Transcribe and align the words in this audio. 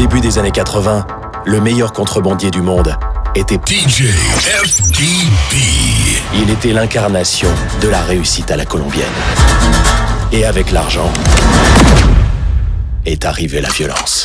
début 0.00 0.22
des 0.22 0.38
années 0.38 0.50
80, 0.50 1.06
le 1.44 1.60
meilleur 1.60 1.92
contrebandier 1.92 2.50
du 2.50 2.62
monde 2.62 2.96
était 3.34 3.56
DJ 3.56 4.04
FDB. 4.64 5.56
Il 6.32 6.48
était 6.48 6.72
l'incarnation 6.72 7.50
de 7.82 7.88
la 7.88 8.00
réussite 8.00 8.50
à 8.50 8.56
la 8.56 8.64
colombienne. 8.64 9.04
Et 10.32 10.46
avec 10.46 10.70
l'argent 10.70 11.12
est 13.04 13.26
arrivée 13.26 13.60
la 13.60 13.68
violence. 13.68 14.24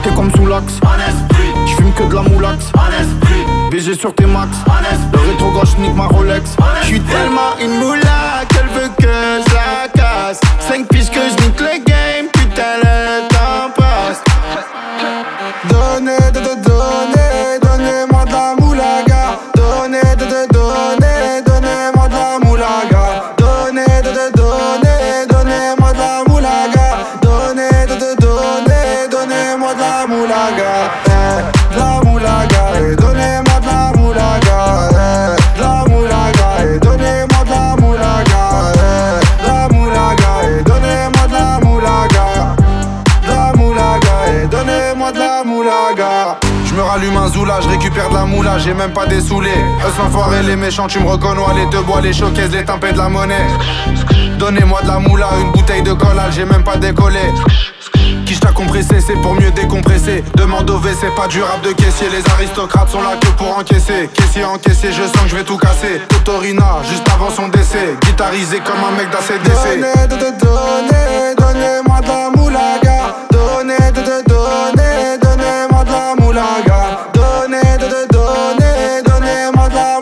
T'es 0.00 0.10
comme 0.14 0.30
sous 0.34 0.46
l'axe. 0.46 0.80
Je 1.66 1.74
fume 1.76 1.92
que 1.92 2.04
de 2.04 2.14
la 2.14 2.22
moulax. 2.22 2.72
BG 3.70 3.94
sur 3.94 4.14
tes 4.14 4.26
max. 4.26 4.56
Le 5.12 5.18
rétro 5.30 5.50
gauche 5.52 5.76
nique 5.78 5.94
ma 5.94 6.06
Rolex. 6.06 6.56
J'suis 6.82 7.00
tellement 7.00 7.56
une 7.60 7.78
moula 7.78 8.42
qu'elle 8.48 8.68
veut 8.68 8.90
que 8.98 9.04
je 9.46 9.54
la 9.54 9.88
casse. 9.88 10.40
5 10.60 10.88
piges 10.88 11.10
que 11.10 11.20
je 11.20 11.44
nique 11.44 11.60
le 11.60 11.84
game. 11.84 11.91
J'ai 48.58 48.74
même 48.74 48.92
pas 48.92 49.06
dessoulé. 49.06 49.50
Eux 49.50 49.92
l'enfoiré, 49.98 50.42
les 50.42 50.56
méchants, 50.56 50.86
tu 50.86 51.00
me 51.00 51.08
reconnais, 51.08 51.40
les 51.56 51.66
deux 51.66 51.82
bois, 51.82 52.00
les 52.00 52.12
showcases, 52.12 52.50
les 52.52 52.64
tempêtes 52.64 52.94
de 52.94 52.98
la 52.98 53.08
monnaie. 53.08 53.46
Donnez-moi 54.38 54.82
de 54.82 54.88
la 54.88 54.98
moula, 54.98 55.28
une 55.40 55.52
bouteille 55.52 55.82
de 55.82 55.92
collage, 55.92 56.34
j'ai 56.34 56.44
même 56.44 56.64
pas 56.64 56.76
décollé. 56.76 57.20
Qui 58.26 58.38
t'a 58.40 58.52
compressé, 58.52 59.00
c'est 59.00 59.20
pour 59.20 59.34
mieux 59.34 59.50
décompresser. 59.50 60.24
Demande 60.34 60.68
au 60.70 60.78
V, 60.78 60.90
c'est 61.00 61.14
pas 61.14 61.28
du 61.28 61.42
rap 61.42 61.62
de 61.62 61.72
caissier. 61.72 62.08
Les 62.10 62.28
aristocrates 62.32 62.88
sont 62.88 63.02
là 63.02 63.16
que 63.20 63.28
pour 63.28 63.56
encaisser. 63.58 64.08
Caissier 64.14 64.44
encaissé, 64.44 64.88
je 64.90 65.02
sens 65.02 65.22
que 65.24 65.28
je 65.28 65.36
vais 65.36 65.44
tout 65.44 65.58
casser. 65.58 66.00
Totorina, 66.08 66.78
juste 66.88 67.06
avant 67.14 67.30
son 67.30 67.48
décès. 67.48 67.96
Guitarisé 68.04 68.60
comme 68.60 68.82
un 68.88 68.96
mec 68.96 69.10
d'ACDC. 69.10 69.80
Donnez, 69.80 70.06
de, 70.08 70.16
de, 70.16 70.30
donnez, 70.40 71.34
donnez-moi 71.38 72.00
de 72.00 72.08
la 72.08 72.30
moulaga. 72.34 73.16
Donnez, 73.30 73.92
de, 73.92 74.00
de, 74.00 74.22
donnez, 74.26 75.18
donnez-moi 75.22 75.84
de 75.84 75.90
la 75.92 76.14
moulaga. 76.18 77.08
Donnez, 77.12 77.78
de, 77.78 77.86
de, 77.86 78.11
donnez, 79.50 80.01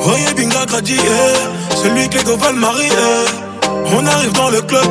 Voyez 0.00 0.32
Binga 0.36 0.64
Grady, 0.66 0.96
eh, 0.98 1.76
celui 1.76 2.08
que 2.08 2.18
les 2.18 2.24
go 2.24 2.36
veulent 2.36 2.54
marier. 2.56 2.88
eh. 2.88 3.68
On 3.92 4.06
arrive 4.06 4.32
dans 4.32 4.50
le 4.50 4.60
club 4.62 4.86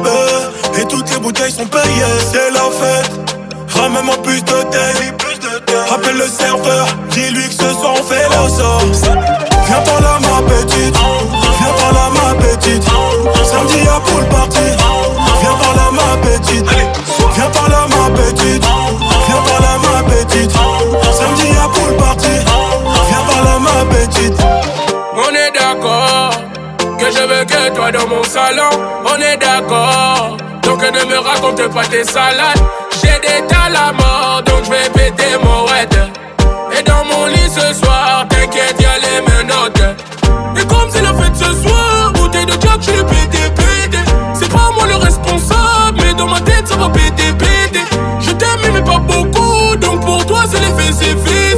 eh, 0.76 0.82
et 0.82 0.86
toutes 0.86 1.10
les 1.12 1.18
bouteilles 1.20 1.52
sont 1.52 1.66
payées. 1.66 2.20
C'est 2.32 2.52
la 2.52 2.62
fête, 2.80 3.12
ramène-moi 3.76 4.16
plus 4.24 4.42
de 4.44 4.62
tête. 4.72 5.24
Appelle 5.92 6.18
le 6.18 6.28
serveur, 6.28 6.88
dis-lui 7.12 7.44
que 7.48 7.54
ce 7.54 7.70
soir 7.80 7.94
on 8.00 8.04
fait 8.04 8.28
le 8.30 8.50
sort. 8.50 8.82
Viens 9.68 9.82
par 9.86 10.02
là 10.02 10.20
ma 10.20 10.42
petite, 10.48 10.96
viens 11.60 11.74
par 11.80 11.94
là 11.94 12.10
ma 12.14 12.34
petite. 12.44 12.84
Samedi 13.46 13.88
à 13.88 14.00
pool 14.02 14.26
party, 14.26 14.68
viens 15.42 15.56
par 15.62 15.76
là 15.76 15.92
ma 15.92 16.18
petite. 16.28 16.66
Viens 17.36 17.50
par 17.52 17.70
là 17.70 17.88
ma 17.88 18.10
petite, 18.16 18.64
viens 19.28 19.42
par 19.46 19.62
là 19.62 19.78
ma 19.82 20.04
petite. 20.10 20.52
Samedi 21.14 21.48
à 21.64 21.68
pool 21.70 21.96
party, 21.98 22.30
On 23.82 25.34
est 25.34 25.52
d'accord 25.52 26.32
que 26.98 27.06
je 27.06 27.22
veux 27.22 27.46
que 27.46 27.76
toi 27.76 27.92
dans 27.92 28.08
mon 28.08 28.24
salon. 28.24 28.70
On 29.06 29.22
est 29.22 29.38
d'accord. 29.38 30.38
Donc 30.64 30.82
ne 30.82 31.06
me 31.06 31.18
raconte 31.18 31.66
pas 31.74 31.86
tes 31.86 32.04
salades. 32.04 32.60
J'ai 33.02 33.20
des 33.22 33.48
tas 33.48 33.70
la 33.70 33.94
mort, 33.94 34.42
donc 34.46 34.66
je 34.66 34.72
vais 34.72 34.90
péter 34.90 35.38
mon 35.42 35.64
red. 35.64 35.94
Et 36.78 36.84
dans 36.84 37.06
mon 37.06 37.26
lit 37.28 37.50
ce 37.50 37.74
soir, 37.74 38.26
t'inquiète, 38.30 38.80
y'a 38.82 38.98
les 39.00 39.22
menottes. 39.22 39.98
Et 40.58 40.66
comme 40.68 40.90
c'est 40.90 41.02
la 41.02 41.14
fête 41.14 41.36
ce 41.36 41.54
soir, 41.62 42.12
bouteille 42.14 42.46
de 42.46 42.54
Jack, 42.54 42.82
je 42.82 42.92
l'ai 42.92 43.04
pété, 43.04 43.40
pété. 43.56 44.00
C'est 44.34 44.52
pas 44.52 44.72
moi 44.76 44.88
le 44.88 44.98
responsable, 44.98 46.02
mais 46.04 46.14
dans 46.14 46.28
ma 46.28 46.42
tête 46.42 46.68
ça 46.68 46.76
va 46.76 46.90
péter, 46.90 47.32
péter. 47.34 47.86
Je 48.20 48.32
t'aime, 48.32 48.74
mais 48.74 48.82
pas 48.82 49.00
beaucoup. 49.00 49.76
Donc 49.78 50.06
pour 50.06 50.26
toi, 50.26 50.44
c'est 50.50 50.60
l'effet, 50.60 50.92
c'est. 50.92 51.49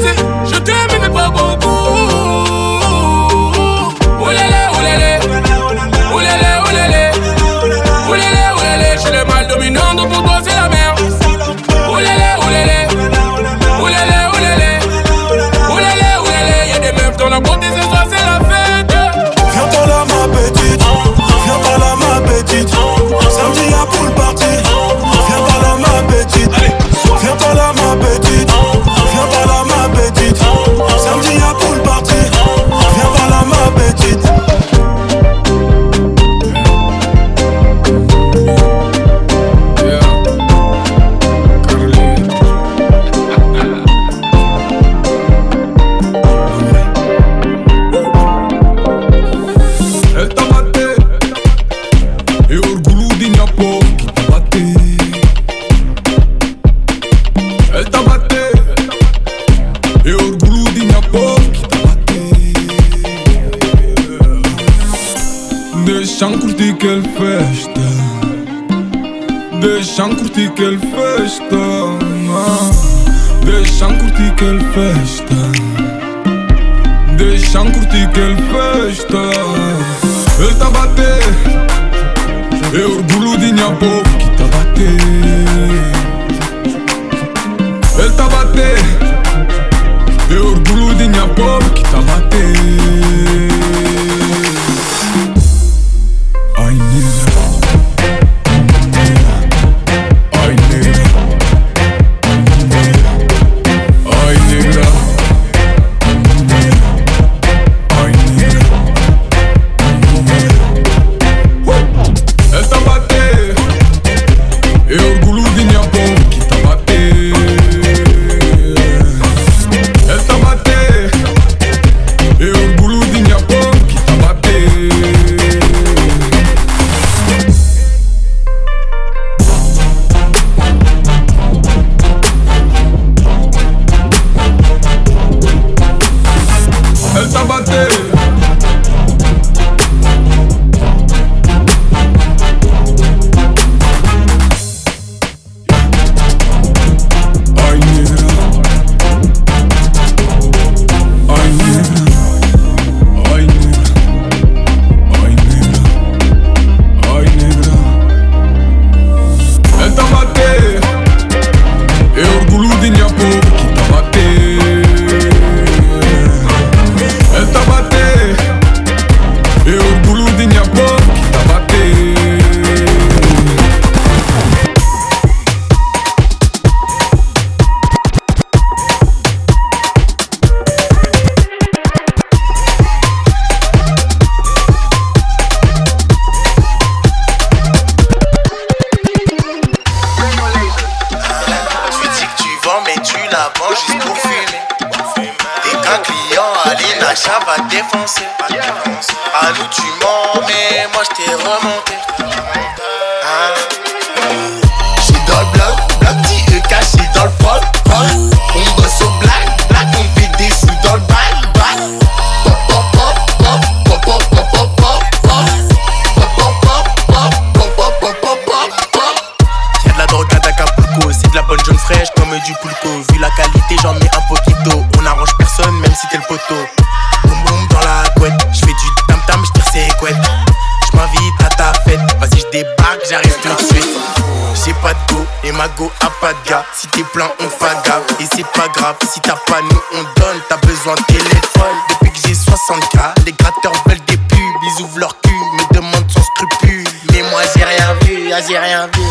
Les 243.26 243.32
gratteurs 243.34 243.74
veulent 243.88 244.06
des 244.06 244.18
pubs, 244.18 244.38
ils 244.38 244.84
ouvrent 244.84 245.00
leur 245.00 245.20
cul, 245.22 245.34
me 245.34 245.74
demandent 245.74 246.12
sans 246.12 246.22
scrupule. 246.22 246.84
Mais 247.12 247.24
moi 247.24 247.42
j'ai 247.56 247.64
rien 247.64 247.94
vu, 248.04 248.32
ah, 248.32 248.40
j'ai 248.48 248.60
rien 248.60 248.86
vu. 248.86 249.02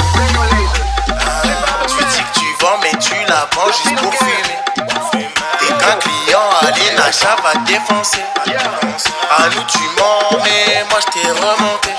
Tu 1.88 2.04
dis 2.04 2.22
que 2.22 2.38
tu 2.38 2.46
vends, 2.60 2.78
mais 2.80 2.96
tu 3.00 3.14
la 3.28 3.48
vends 3.52 3.66
juste 3.66 4.00
pour 4.00 4.14
fumer. 4.14 4.56
Et 5.62 5.72
un 5.72 5.96
client, 5.96 6.48
allez, 6.62 6.96
l'achat 6.96 7.36
va 7.42 7.58
défoncer. 7.66 8.22
À 9.36 9.48
nous 9.48 9.64
tu 9.64 9.82
mens, 9.98 10.38
mais 10.44 10.84
moi 10.88 11.00
je 11.00 11.20
t'ai 11.20 11.28
remonté. 11.28 11.90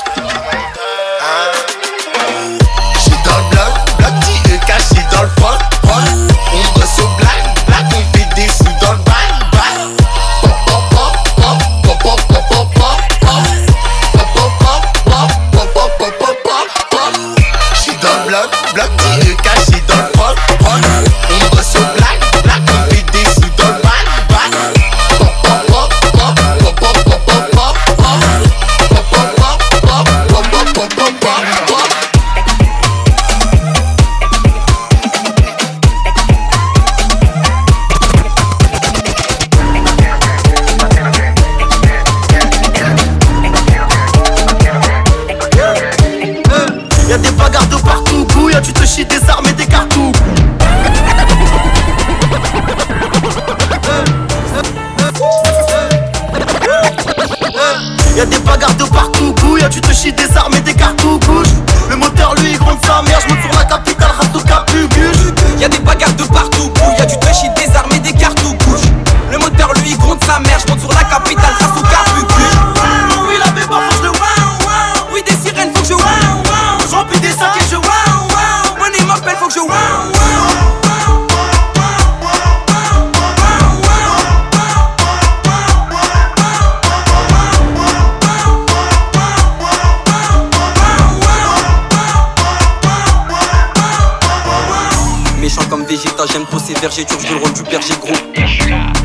Ces 96.62 96.74
vergers, 96.74 97.06
tu 97.06 97.16
veux 97.16 97.36
le 97.36 97.42
rôle 97.42 97.54
du 97.54 97.64
berger 97.64 97.94
gros. 98.00 98.14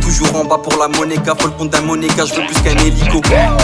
Toujours 0.00 0.36
en 0.36 0.44
bas 0.44 0.58
pour 0.58 0.76
la 0.76 0.88
monéga, 0.88 1.34
faut 1.38 1.48
le 1.48 1.54
compte 1.54 1.70
d'un 1.70 1.80
monéga, 1.80 2.24
je 2.24 2.34
veux 2.34 2.46
plus 2.46 2.60
qu'un 2.62 2.76
hélico. 2.78 3.20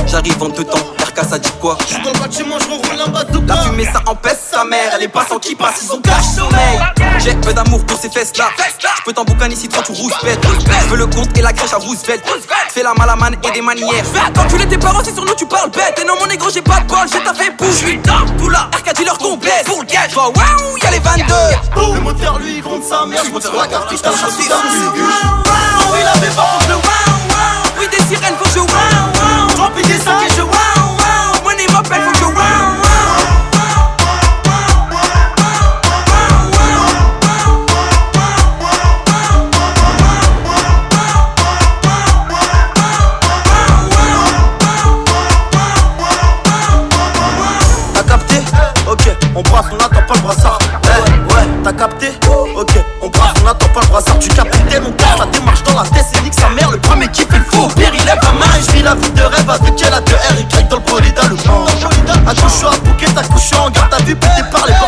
J'arrive 0.07 0.43
en 0.43 0.49
deux 0.49 0.65
temps, 0.65 0.79
RK 0.99 1.25
ça 1.29 1.39
dit 1.39 1.51
quoi? 1.61 1.79
Je 1.89 2.03
dans 2.03 2.13
le 2.13 2.19
bâtiment, 2.19 2.57
je 2.59 2.67
roule 2.67 3.03
en 3.07 3.11
bas 3.11 3.25
de 3.25 3.47
La 3.47 3.57
fumée 3.59 3.85
ça 3.85 4.01
empêche 4.07 4.39
sa 4.51 4.65
mère, 4.65 4.93
elle 4.95 5.03
est 5.05 5.09
passant 5.09 5.39
qui 5.39 5.55
passe, 5.55 5.83
ils 5.83 5.93
ont 5.93 6.01
cache 6.01 6.25
sommeil. 6.35 6.81
J'ai 7.19 7.35
peu 7.35 7.53
d'amour 7.53 7.85
pour 7.85 7.99
ces 7.99 8.11
fesses 8.11 8.33
là. 8.39 8.47
Je 8.59 9.03
peux 9.05 9.13
t'en 9.13 9.25
boucaner 9.25 9.55
si 9.55 9.69
toi 9.69 9.83
tu 9.85 9.93
rouspètes. 9.93 10.45
Je 10.85 10.89
veux 10.89 10.97
le 10.97 11.07
compte 11.07 11.37
et 11.37 11.43
la 11.43 11.53
crèche 11.53 11.73
à 11.73 11.77
Roosevelt. 11.77 12.23
Fais 12.69 12.83
la 12.83 12.95
malamane 12.95 13.37
et 13.47 13.51
des 13.51 13.61
manières. 13.61 14.05
Quand 14.35 14.47
tu 14.47 14.57
tes 14.67 14.79
parents, 14.79 15.03
c'est 15.05 15.15
sur 15.15 15.25
nous 15.25 15.35
tu 15.35 15.47
parles 15.47 15.71
bête. 15.71 15.99
Et 16.01 16.07
non, 16.07 16.15
mon 16.19 16.27
négro, 16.27 16.49
j'ai 16.51 16.63
pas 16.63 16.81
de 16.81 16.87
bol, 16.87 17.07
j'ai 17.07 17.19
fait 17.35 17.51
bouche. 17.57 17.69
Je 17.69 17.87
suis 17.87 18.01
tout 18.39 18.49
là, 18.49 18.71
RK 18.75 18.95
dit 18.95 19.05
leur 19.05 19.19
complète. 19.19 19.65
Pour 19.67 19.81
le 19.81 19.87
gage, 19.87 20.17
waouh, 20.17 20.33
y'a 20.83 20.91
les 20.91 20.99
22. 20.99 21.35
Le 21.95 22.01
moteur 22.01 22.39
lui, 22.39 22.57
il 22.57 22.63
gronde 22.63 22.83
sa 22.83 23.05
mère. 23.07 23.23
Je 23.25 23.31
monte 23.31 23.43
sur 23.43 23.55
la 23.55 23.67
je 23.91 23.97
t'achète 23.97 24.31
ça. 24.31 24.62
Oui, 25.93 25.99
la 26.05 26.12
pas 26.12 26.43
pour 26.43 26.69
le 26.69 26.75
wow, 26.77 26.81
Oui, 27.79 27.87
des 27.91 28.03
sirènes, 28.05 28.37
faut 28.39 28.45
que 28.45 28.51
je 28.51 28.59
wow, 28.61 28.67
wow. 28.67 29.62
Remplis 29.62 29.83
des 29.85 29.99
sacs 29.99 30.23
et 30.27 30.35
je 30.35 30.43
wow, 30.43 30.49
wow. 30.49 30.52
Ta 63.51 63.57
couche 63.57 63.61
en 63.61 63.71
garde, 63.71 63.91
ta 63.91 64.03
vue 64.03 64.17
pété 64.17 64.43
par 64.51 64.67
les 64.67 64.82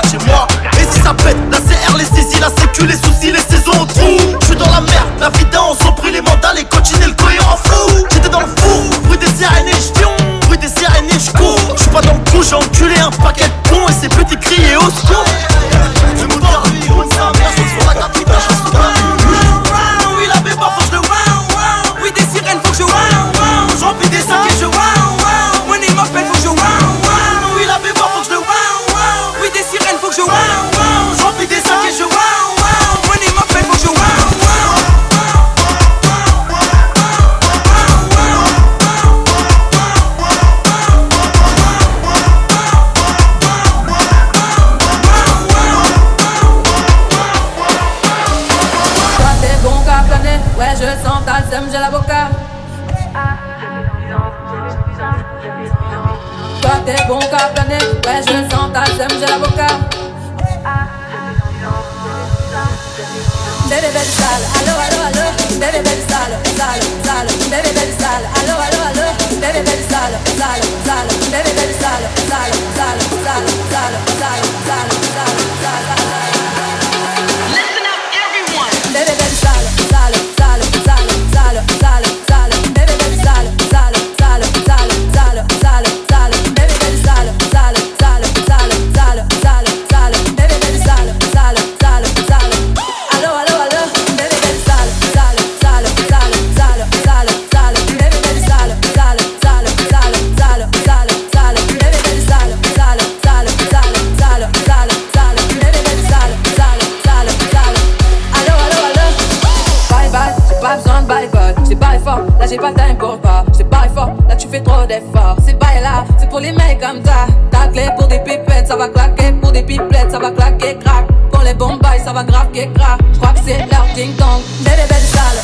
fort, 113.88 114.10
là 114.28 114.36
tu 114.36 114.48
fais 114.48 114.60
trop 114.60 114.86
d'efforts. 114.86 115.36
C'est 115.44 115.58
pas 115.58 115.80
là, 115.82 116.04
c'est 116.18 116.28
pour 116.28 116.40
les 116.40 116.52
mecs 116.52 116.80
comme 116.80 117.04
ça. 117.04 117.26
Ta 117.50 117.68
clé 117.68 117.88
pour 117.98 118.06
des 118.08 118.18
pipettes, 118.18 118.68
ça 118.68 118.76
va 118.76 118.88
claquer. 118.88 119.32
Pour 119.40 119.52
des 119.52 119.62
pipettes, 119.62 120.10
ça 120.10 120.18
va 120.18 120.30
claquer, 120.30 120.76
crack. 120.78 121.06
Pour 121.30 121.42
les 121.42 121.54
bombes, 121.54 121.80
ça 122.04 122.12
va 122.12 122.24
grave, 122.24 122.48
crack. 122.52 123.00
J'crois 123.14 123.32
que 123.32 123.40
c'est 123.44 123.58
leur 123.70 123.86
ding 123.94 124.14
dong. 124.16 124.40
Bébé, 124.60 124.82
bébé, 124.82 124.94
sale, 124.94 125.40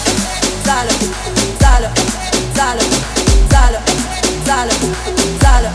sale, 0.65 0.91
sale, 1.61 1.91
sale, 2.55 2.81
sale, 3.51 3.79
sale, 4.45 4.71
sale, 5.41 5.71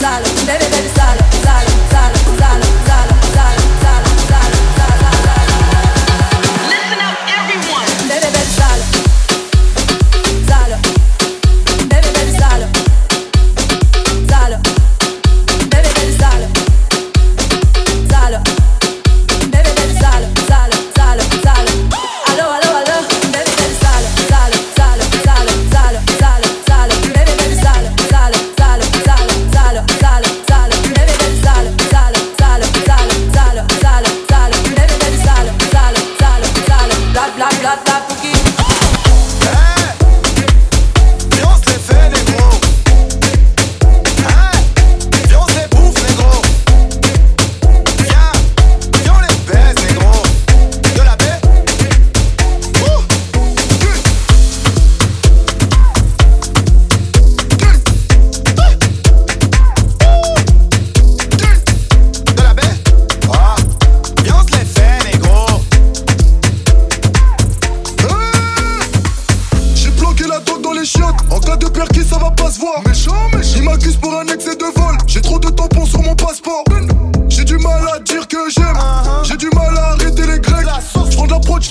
sale, 0.00 0.22
bébé, 0.46 0.64
bébé, 0.70 0.90
sale, 0.94 1.18
sale, 1.42 1.73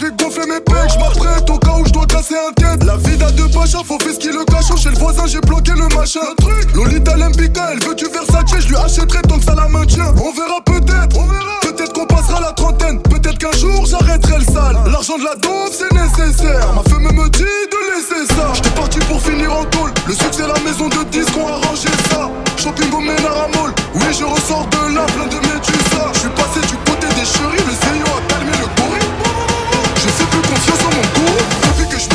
je 0.04 0.10
vais 0.10 0.16
gonfler 0.18 0.46
mes 0.48 0.60
pecs, 0.60 0.92
je 0.94 1.00
m'apprête 1.00 1.50
au 1.50 1.58
cas 1.58 1.76
où 1.80 1.86
je 1.86 1.92
dois 1.92 2.06
casser 2.06 2.36
un 2.36 2.52
tête. 2.54 2.84
La 2.84 2.98
vie 2.98 3.22
à 3.24 3.32
deux 3.32 3.48
pachas, 3.48 3.84
faut 3.86 3.98
fils 4.00 4.18
qui 4.18 4.28
le 4.28 4.44
cache. 4.46 4.76
Chez 4.82 4.90
le 4.90 4.98
voisin, 4.98 5.26
j'ai 5.28 5.40
bloqué 5.40 5.72
le 5.72 5.88
machin. 5.96 6.20
Le 6.30 6.44
truc, 6.44 6.76
Lolita 6.76 7.16
Lempika, 7.16 7.70
elle 7.72 7.88
veut 7.88 7.96
du 7.96 8.06
Versace, 8.06 8.60
je 8.60 8.68
lui 8.68 8.76
achèterai 8.76 9.22
tant 9.22 9.38
que 9.38 9.46
ça 9.46 9.56
la 9.56 9.68
maintient. 9.68 10.14
On 10.18 10.34
verra 10.34 10.60
peut-être, 10.66 11.18
on 11.18 11.26
verra. 11.26 11.60
Peut-être 11.62 11.94
qu'on 11.94 12.06
passera 12.06 12.42
la 12.42 12.52
trentaine, 12.52 13.02
peut-être 13.02 13.38
qu'un 13.38 13.58
jour 13.58 13.86
j'arrêterai 13.86 14.40
le 14.40 14.54
sale. 14.54 14.78
L'argent 14.92 15.18
de 15.18 15.24
la 15.24 15.36
dose 15.36 15.72
c'est 15.72 15.94
nécessaire. 15.94 16.74
Ma 16.74 16.84
femme 16.90 17.04
me 17.04 17.30
dit 17.30 17.44
de 17.44 17.80
laisser 17.96 18.34
ça. 18.36 18.52
J'étais 18.56 18.70
parti 18.72 19.00
pour 19.00 19.22
finir 19.22 19.54
en 19.54 19.64
tôle. 19.66 19.92
Le 20.08 20.14
succès, 20.14 20.44
la 20.48 20.60
maison 20.70 20.90
de 20.90 21.04
disques, 21.12 21.38
on 21.38 21.48
arrangé 21.48 21.90
ça. 22.10 22.30
Shopping 22.58 22.92
au 22.92 23.00
Ménara 23.00 23.48
Mall, 23.56 23.72
oui, 23.96 24.08
je 24.12 24.26
ressors 24.26 24.68
de 24.68 24.96
là, 24.96 25.06
plein 25.16 25.28
de 25.28 25.40
médusa. 25.48 26.12
Je 26.14 26.20
suis 26.20 26.30
passé 26.30 26.60
du 26.68 26.76
côté 26.92 27.08
des 27.16 27.26
chéris, 27.26 27.64
le 27.66 28.03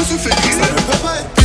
tu 0.09 0.17
fais, 0.17 0.31
ça 0.31 1.38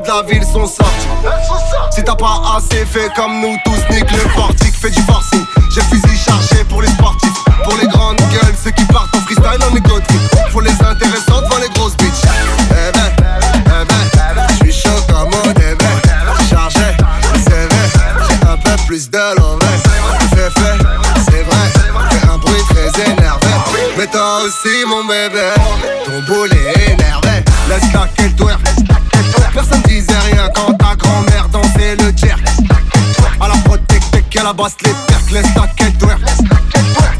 kafamda 0.00 0.21
passe 34.62 34.76
les 34.84 34.94
perfs, 35.08 35.30
les 35.32 35.42
snackets, 35.42 36.02
ouais. 36.04 36.14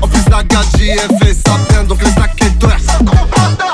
En 0.00 0.06
plus, 0.06 0.22
la 0.30 0.42
gadji, 0.44 0.90
elle 0.90 1.18
fait 1.18 1.34
ça 1.34 1.56
bien, 1.68 1.82
donc 1.82 2.00
les 2.00 2.10
snackets, 2.10 2.62
ouais. 2.62 2.76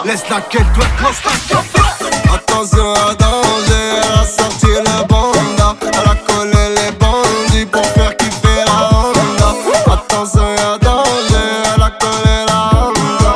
Les 0.06 0.16
snackets, 0.16 0.60
ouais, 0.60 0.90
les 1.00 1.14
snackets, 1.14 1.74
ouais. 1.74 2.34
Attention 2.34 2.94
à 2.94 3.14
danger, 3.14 3.90
à 4.14 4.24
sortir 4.24 4.80
le 4.86 5.06
banda. 5.06 5.76
Elle 5.82 6.10
a 6.10 6.14
collé 6.26 6.64
les 6.76 6.92
bandits 6.92 7.66
pour 7.70 7.84
faire 7.84 8.16
kiffer 8.16 8.64
la 8.64 8.88
Honda. 8.96 9.54
Attention 9.92 10.48
à 10.56 10.78
danger, 10.78 11.48
elle 11.74 11.82
a 11.82 11.90
collé 11.90 12.36
la 12.46 12.60
Honda. 12.72 13.32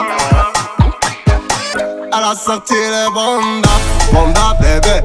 Elle 2.07 2.25
a 2.25 2.35
sorti 2.35 2.75
les 2.75 3.11
bandas. 3.15 3.81
Banda, 4.13 4.57
bébé. 4.61 5.03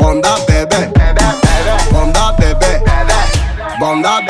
Banda, 0.00 0.36
bébé. 0.46 0.88
Banda, 1.92 2.34
bébé. 2.38 2.79
on 3.90 4.02
that 4.02 4.29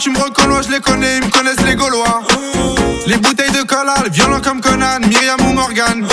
tu 0.00 0.10
me 0.10 0.18
reconnais, 0.18 0.62
je 0.66 0.72
les 0.72 0.80
connais, 0.80 1.18
ils 1.18 1.24
me 1.24 1.30
connaissent 1.30 1.60
les 1.66 1.74
Gaulois. 1.74 2.22
Les 3.06 3.18
bouteilles 3.18 3.50
de 3.50 3.62
collal, 3.62 4.08
violents 4.10 4.40
comme 4.40 4.60
Conan, 4.60 4.98
Myriam 5.06 5.38
ou 5.46 5.52
Morgan. 5.52 6.06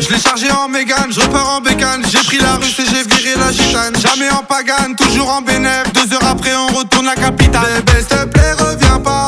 Je 0.00 0.08
l'ai 0.08 0.18
chargé 0.18 0.50
en 0.50 0.68
mégane, 0.68 1.10
je 1.10 1.20
repars 1.20 1.56
en 1.56 1.60
bécane. 1.60 2.02
J'ai 2.10 2.20
pris 2.20 2.38
la 2.38 2.54
russe 2.54 2.78
et 2.78 2.84
j'ai 2.86 3.02
viré 3.02 3.38
la 3.38 3.52
gitane. 3.52 3.94
Jamais 4.00 4.30
en 4.30 4.42
pagane, 4.42 4.96
toujours 4.96 5.28
en 5.28 5.42
bénéf. 5.42 5.92
Deux 5.92 6.14
heures 6.14 6.26
après, 6.30 6.54
on 6.56 6.68
retourne 6.68 7.06
la 7.06 7.14
capitale. 7.14 7.82
Bébé, 7.84 7.98
s'il 7.98 8.06
te 8.06 8.24
plaît, 8.24 8.52
reviens 8.52 8.98
pas. 9.00 9.19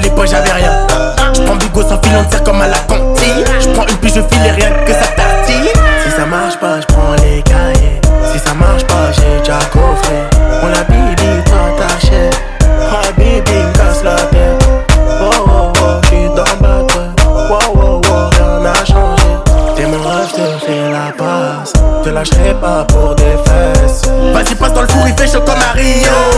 les 0.00 0.10
poches, 0.10 0.30
j'avais 0.30 0.52
rien. 0.52 0.86
J'prends 1.34 1.56
du 1.56 1.68
go 1.68 1.82
sans 1.82 2.00
fil, 2.02 2.12
on 2.18 2.24
tire 2.24 2.42
comme 2.42 2.60
à 2.60 2.68
la 2.68 2.78
cantine. 2.78 3.44
J'prends 3.60 3.86
une 3.86 3.96
puis 3.96 4.10
je 4.10 4.20
file 4.20 4.46
et 4.46 4.50
rien 4.50 4.70
que 4.84 4.92
ça 4.92 5.06
tartille. 5.16 5.70
Si 6.04 6.10
ça 6.16 6.26
marche 6.26 6.58
pas, 6.58 6.80
j'prends 6.80 7.14
les 7.22 7.42
cahiers. 7.42 8.00
Si 8.32 8.38
ça 8.38 8.54
marche 8.54 8.84
pas, 8.84 9.12
j'ai 9.12 9.38
déjà 9.40 9.58
coffré. 9.72 10.16
On 10.62 10.68
la 10.68 10.82
bibi, 10.84 11.42
toi 11.46 11.58
t'achètes. 11.78 12.40
Ah, 12.62 13.10
bibi, 13.16 13.52
me 13.52 13.72
casse 13.72 14.02
la 14.04 14.16
tête. 14.16 14.68
Oh, 15.22 15.30
oh, 15.46 15.72
oh, 15.76 16.00
j'suis 16.04 16.28
dans 16.28 16.66
ma 16.66 16.84
tête. 16.84 17.26
Oh, 17.26 17.58
oh, 17.74 18.30
rien 18.32 18.60
n'a 18.60 18.84
changé. 18.84 19.24
T'es 19.76 19.86
mon 19.86 19.98
rêve, 19.98 20.32
te 20.32 20.64
fais 20.66 20.90
la 20.90 21.12
passe. 21.16 21.72
Te 22.04 22.08
lâcherai 22.10 22.54
pas 22.60 22.84
pour 22.84 23.14
des 23.14 23.36
fesses. 23.44 24.02
Vas-y, 24.32 24.54
passe 24.54 24.72
dans 24.72 24.82
le 24.82 24.88
four, 24.88 25.06
il 25.06 25.14
fait 25.14 25.30
chaud 25.30 25.42
comme 25.44 25.60
à 25.60 25.72
Rio. 25.72 26.29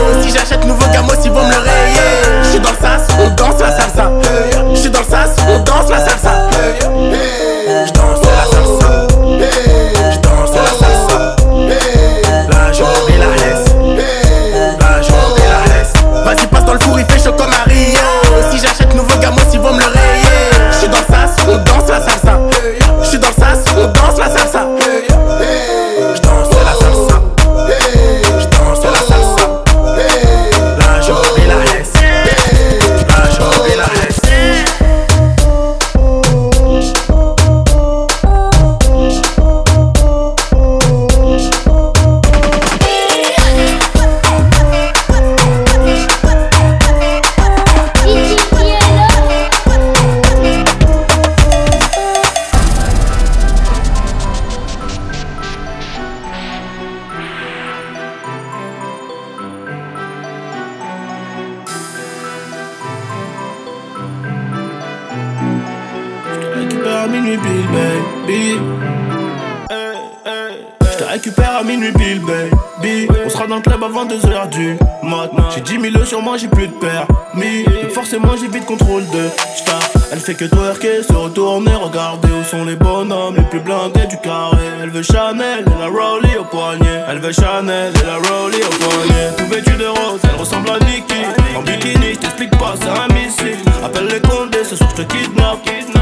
Sera 73.33 73.47
dans 73.47 73.55
le 73.55 73.61
club 73.61 73.83
avant 73.83 74.05
2h 74.05 74.49
du 74.49 74.77
mat. 75.01 75.31
J'ai 75.55 75.61
10 75.61 75.91
000 75.91 76.05
sur 76.05 76.21
moi, 76.21 76.37
j'ai 76.37 76.47
plus 76.47 76.67
de 76.67 76.73
permis. 76.73 77.65
Forcément, 77.89 78.35
j'ai 78.39 78.47
vite 78.47 78.65
contrôle 78.65 79.03
de 79.09 79.29
star. 79.55 79.79
Elle 80.11 80.19
fait 80.19 80.35
que 80.35 80.45
twerker, 80.45 81.01
se 81.01 81.13
retourner, 81.13 81.73
regarder 81.73 82.27
où 82.29 82.43
sont 82.43 82.63
les 82.63 82.75
bonhommes 82.75 83.35
les 83.35 83.43
plus 83.43 83.59
blindés 83.59 84.05
du 84.05 84.17
carré. 84.17 84.63
Elle 84.83 84.91
veut 84.91 85.01
Chanel 85.01 85.65
et 85.65 85.79
la 85.79 85.87
Rowley 85.87 86.37
au 86.39 86.43
poignet. 86.43 87.01
Elle 87.09 87.19
veut 87.19 87.31
Chanel 87.31 87.91
et 87.99 88.05
la 88.05 88.17
Rowley 88.17 88.61
au 88.63 88.75
poignet. 88.83 89.29
Tout 89.37 89.47
vêtu 89.47 89.71
de 89.77 89.87
rose, 89.87 90.21
elle 90.23 90.39
ressemble 90.39 90.69
à 90.69 90.79
Nicky. 90.85 91.25
En 91.57 91.63
bikini, 91.63 92.13
je 92.13 92.19
t'explique 92.19 92.51
pas, 92.51 92.75
c'est 92.79 92.89
un 92.89 93.13
missile. 93.15 93.57
Appelle 93.83 94.07
les 94.07 94.21
condés, 94.21 94.63
ce 94.63 94.75
soir 94.75 94.89
je 94.95 95.01
te 95.01 95.11
kidnappe. 95.11 95.59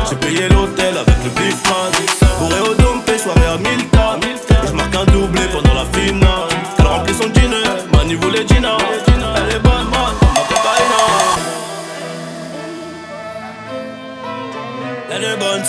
J'ai 0.09 0.15
payé 0.17 0.49
l'hôtel 0.49 0.95
avec 0.97 1.15
le 1.23 1.29
big. 1.29 1.51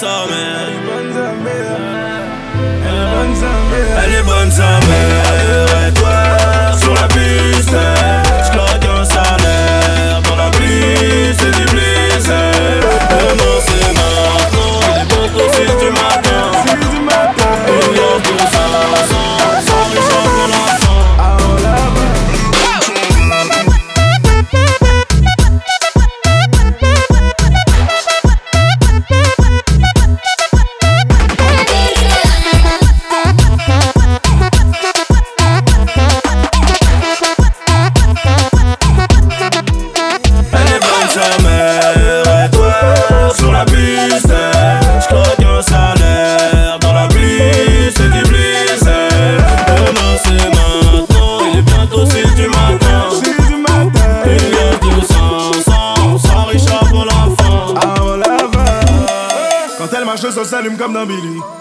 Elle 0.04 0.08
est 0.08 0.80
bonne 0.84 1.12
sa 1.12 1.30
mère. 1.44 1.78
Elle 2.84 2.98
est 2.98 3.06
bonne 3.14 3.34
sa. 3.36 3.52
Elle 4.02 4.14
est 4.14 4.22
bonne 4.24 4.50
sa 4.50 4.70
mère. 4.88 5.86
Et 5.86 5.92
toi, 5.94 6.76
sur 6.80 6.92
la 6.94 7.06
piste, 7.06 7.68
j'claque 7.68 8.01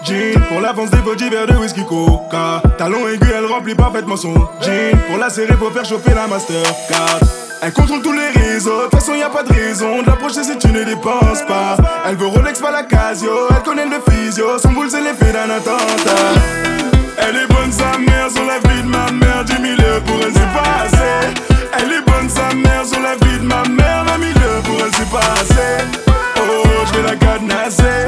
Jean. 0.04 0.40
Pour 0.48 0.60
l'avance 0.60 0.90
des 0.90 0.98
petits 0.98 1.28
verres 1.28 1.46
de 1.46 1.56
whisky 1.56 1.84
coca. 1.84 2.62
Talon 2.78 3.08
aigu, 3.08 3.26
elle 3.36 3.46
remplit 3.46 3.74
parfaitement 3.74 4.16
son 4.16 4.34
jean. 4.60 4.96
Pour 5.08 5.18
la 5.18 5.30
serrer, 5.30 5.54
faut 5.54 5.70
faire 5.70 5.84
chauffer 5.84 6.14
la 6.14 6.26
Mastercard. 6.26 7.20
Elle 7.64 7.72
contrôle 7.72 8.02
tous 8.02 8.12
les 8.12 8.28
réseaux, 8.30 8.76
de 8.76 8.82
toute 8.84 8.94
façon 8.94 9.14
y 9.14 9.22
a 9.22 9.30
pas 9.30 9.44
de 9.44 9.52
raison 9.52 10.02
de 10.02 10.06
l'approcher 10.08 10.42
si 10.42 10.58
tu 10.58 10.66
ne 10.72 10.82
dépenses 10.82 11.42
pas. 11.46 11.76
Elle 12.08 12.16
veut 12.16 12.26
Rolex, 12.26 12.58
pas 12.58 12.72
la 12.72 12.82
Casio, 12.82 13.30
elle 13.50 13.62
connaît 13.62 13.86
le 13.86 14.00
physio, 14.10 14.58
son 14.58 14.72
boule 14.72 14.90
c'est 14.90 15.00
l'effet 15.00 15.32
d'un 15.32 15.48
attentat. 15.48 16.40
Elle 17.18 17.36
est 17.36 17.46
bonne 17.46 17.70
sa 17.70 17.96
mère 17.98 18.28
sur 18.32 18.44
la 18.44 18.58
vie 18.68 18.82
de 18.82 18.88
ma 18.88 19.12
mère, 19.12 19.44
10 19.44 19.52
000 19.52 19.76
pour 20.04 20.16
elle 20.24 20.32
c'est 20.32 20.52
pas. 20.52 20.88
Elle 21.78 21.92
est 21.92 22.04
bonne 22.04 22.28
sa 22.28 22.52
mère 22.52 22.84
sur 22.84 23.00
la 23.00 23.14
vie 23.14 23.38
de 23.38 23.44
ma 23.44 23.62
mère, 23.68 24.06
20 24.06 24.18
000 24.18 24.34
pour 24.64 24.84
elle 24.84 24.90
c'est 24.96 25.08
pas. 25.08 25.20
Oh, 26.38 26.64
je 26.84 26.98
vais 26.98 27.08
la 27.08 27.14
cadenasser, 27.14 28.01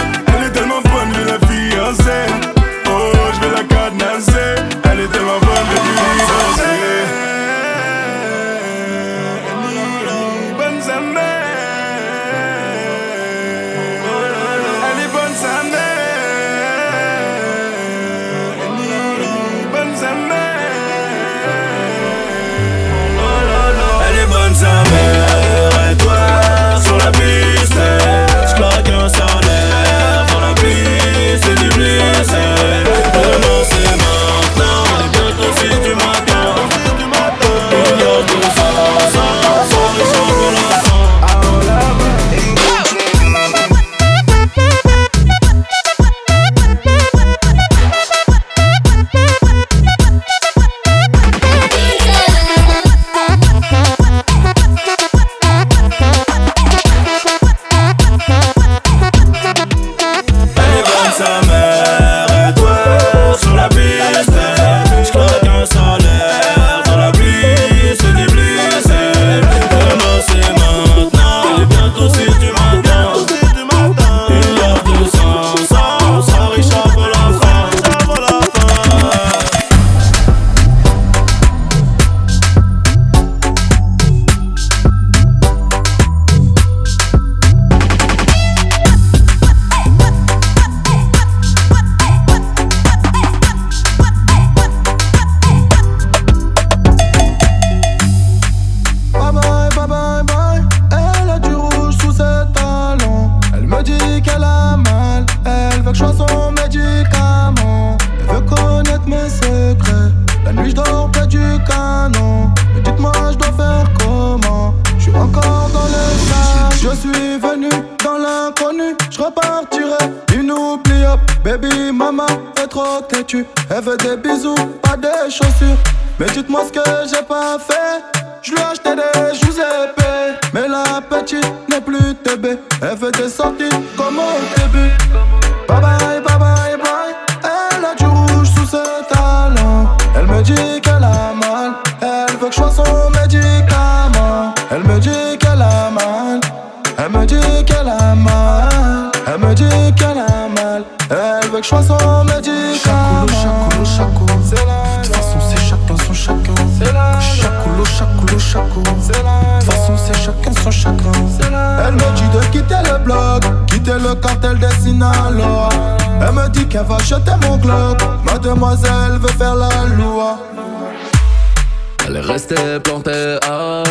Elle 172.15 172.21
est 172.21 172.33
restée 172.33 172.79
plantée 172.85 173.39
à 173.43 173.83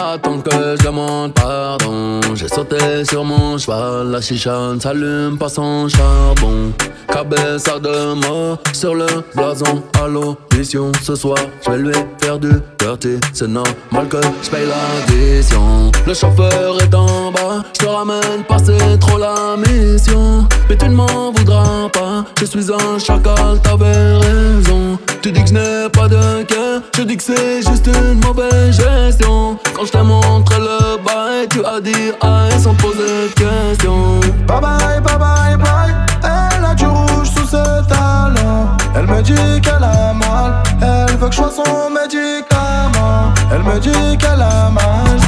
attendre 0.00 0.42
que 0.42 0.76
je 0.78 0.84
demande 0.84 1.32
pardon. 1.34 2.20
J'ai 2.34 2.48
sauté 2.48 3.04
sur 3.04 3.24
mon 3.24 3.58
cheval, 3.58 4.10
la 4.10 4.20
chicha 4.20 4.72
ne 4.74 4.80
s'allume 4.80 5.38
pas 5.38 5.48
sans 5.48 5.88
charbon. 5.88 6.72
Cabessa 7.08 7.78
de 7.78 8.14
mort 8.14 8.58
sur 8.72 8.94
le 8.94 9.06
blason 9.34 9.82
à 10.02 10.06
l'audition. 10.06 10.92
Ce 11.02 11.14
soir, 11.14 11.38
je 11.64 11.70
vais 11.70 11.78
lui 11.78 11.94
faire 12.18 12.38
du 12.38 12.50
dirty. 12.78 13.18
C'est 13.32 13.48
normal 13.48 14.08
que 14.08 14.18
je 14.42 14.50
paye 14.50 14.66
l'addition. 14.66 15.90
Le 16.06 16.14
chauffeur 16.14 16.80
est 16.80 16.94
en 16.94 17.30
bas, 17.32 17.62
je 17.72 17.84
te 17.84 17.86
ramène 17.86 18.44
pas, 18.48 18.58
c'est 18.58 18.98
trop 18.98 19.18
la 19.18 19.56
mission. 19.56 20.46
Mais 20.68 20.76
tu 20.76 20.88
ne 20.88 20.94
m'en 20.94 21.32
voudras 21.32 21.88
pas, 21.92 22.24
je 22.38 22.44
suis 22.44 22.72
un 22.72 22.98
chacal, 22.98 23.60
t'avais 23.62 24.16
raison. 24.16 24.98
Tu 25.22 25.32
dis 25.32 25.42
que 25.42 25.48
je 25.48 25.54
n'ai 25.54 25.88
pas 25.92 26.08
de 26.08 26.42
cœur, 26.44 26.80
je 26.96 27.02
dis 27.02 27.16
que 27.16 27.22
c'est 27.22 27.62
juste 27.68 27.86
une 27.86 28.20
mauvaise 28.24 28.76
gestion. 28.76 29.58
Quand 29.74 29.84
je 29.90 29.98
t'ai 29.98 30.04
montré 30.04 30.58
le 30.58 31.02
bail, 31.02 31.48
tu 31.48 31.64
as 31.64 31.80
dit 31.80 32.12
aïe 32.20 32.60
sans 32.60 32.74
poser 32.74 33.28
de 33.28 33.34
questions. 33.34 34.20
Bye 34.46 34.60
bye, 34.60 35.00
bye 35.00 35.18
bye, 35.18 35.56
bye. 35.56 35.94
Elle 36.22 36.64
a 36.64 36.74
du 36.74 36.86
rouge 36.86 37.30
sous 37.30 37.46
ses 37.46 37.88
talons. 37.88 38.68
Elle 38.94 39.06
me 39.06 39.22
dit 39.22 39.60
qu'elle 39.62 39.82
a 39.82 40.12
mal. 40.12 40.62
Elle 40.80 41.16
veut 41.16 41.28
que 41.28 41.34
je 41.34 41.40
sois 41.40 41.50
son 41.50 41.90
médicament. 41.90 43.32
Elle 43.52 43.62
me 43.62 43.78
dit 43.80 44.18
qu'elle 44.18 44.42
a 44.42 44.70
mal. 44.70 45.18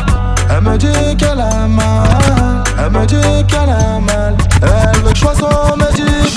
Elle 0.51 0.61
me 0.61 0.77
dit 0.77 1.17
qu'elle 1.17 1.41
a 1.41 1.67
mal. 1.67 2.65
Elle 2.79 2.91
me 2.91 3.07
dit 3.07 3.47
qu'elle 3.47 3.71
a 3.71 4.01
mal. 4.01 4.37
Elle 4.63 5.01
veut 5.03 5.13
que 5.13 5.17
je 5.17 5.21
sois 5.21 5.35
son 5.35 5.77
médicament. 5.77 6.32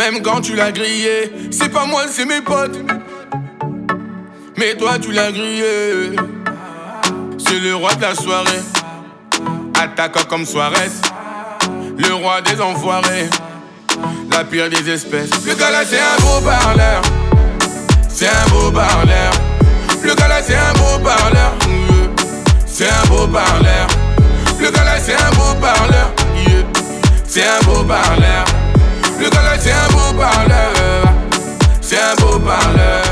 Même 0.00 0.22
quand 0.22 0.40
tu 0.40 0.54
l'as 0.56 0.72
grillé 0.72 1.30
C'est 1.50 1.68
pas 1.68 1.84
moi 1.84 2.04
c'est 2.10 2.24
mes 2.24 2.40
potes. 2.40 2.78
Mais 4.56 4.74
toi 4.74 4.98
tu 4.98 5.12
l'as 5.12 5.30
grillé. 5.30 6.16
C'est 7.36 7.58
le 7.58 7.74
roi 7.74 7.94
de 7.96 8.00
la 8.00 8.14
soirée. 8.14 8.62
Attaquant 9.78 10.24
comme 10.26 10.46
Suarez. 10.46 10.88
Le 11.98 12.14
roi 12.14 12.40
des 12.40 12.58
enfoirés. 12.62 13.28
La 14.30 14.42
pire 14.44 14.70
des 14.70 14.88
espèces. 14.88 15.32
Le 15.44 15.54
gars 15.54 15.70
là 15.70 15.82
c'est 15.86 16.00
un 16.00 16.16
beau 16.22 16.40
parleur. 16.46 17.02
C'est 18.08 18.28
un 18.28 18.48
beau 18.48 18.70
parleur. 18.70 19.32
Le 20.02 20.14
gars 20.14 20.28
là 20.28 20.40
c'est 20.42 20.56
un 20.56 20.72
beau 20.78 21.04
parleur. 21.04 21.52
C'est 22.64 22.88
un 22.88 23.06
beau 23.06 23.26
parleur. 23.26 23.86
Le 24.58 24.70
gars 24.70 24.84
là 24.84 24.98
c'est 24.98 25.12
un 25.12 25.30
beau 25.32 25.54
parleur. 25.60 26.10
C'est 27.28 27.44
un 27.44 27.60
beau 27.66 27.84
parleur. 27.84 28.46
C'est 31.80 32.20
beau 32.20 32.38
parleur. 32.38 33.09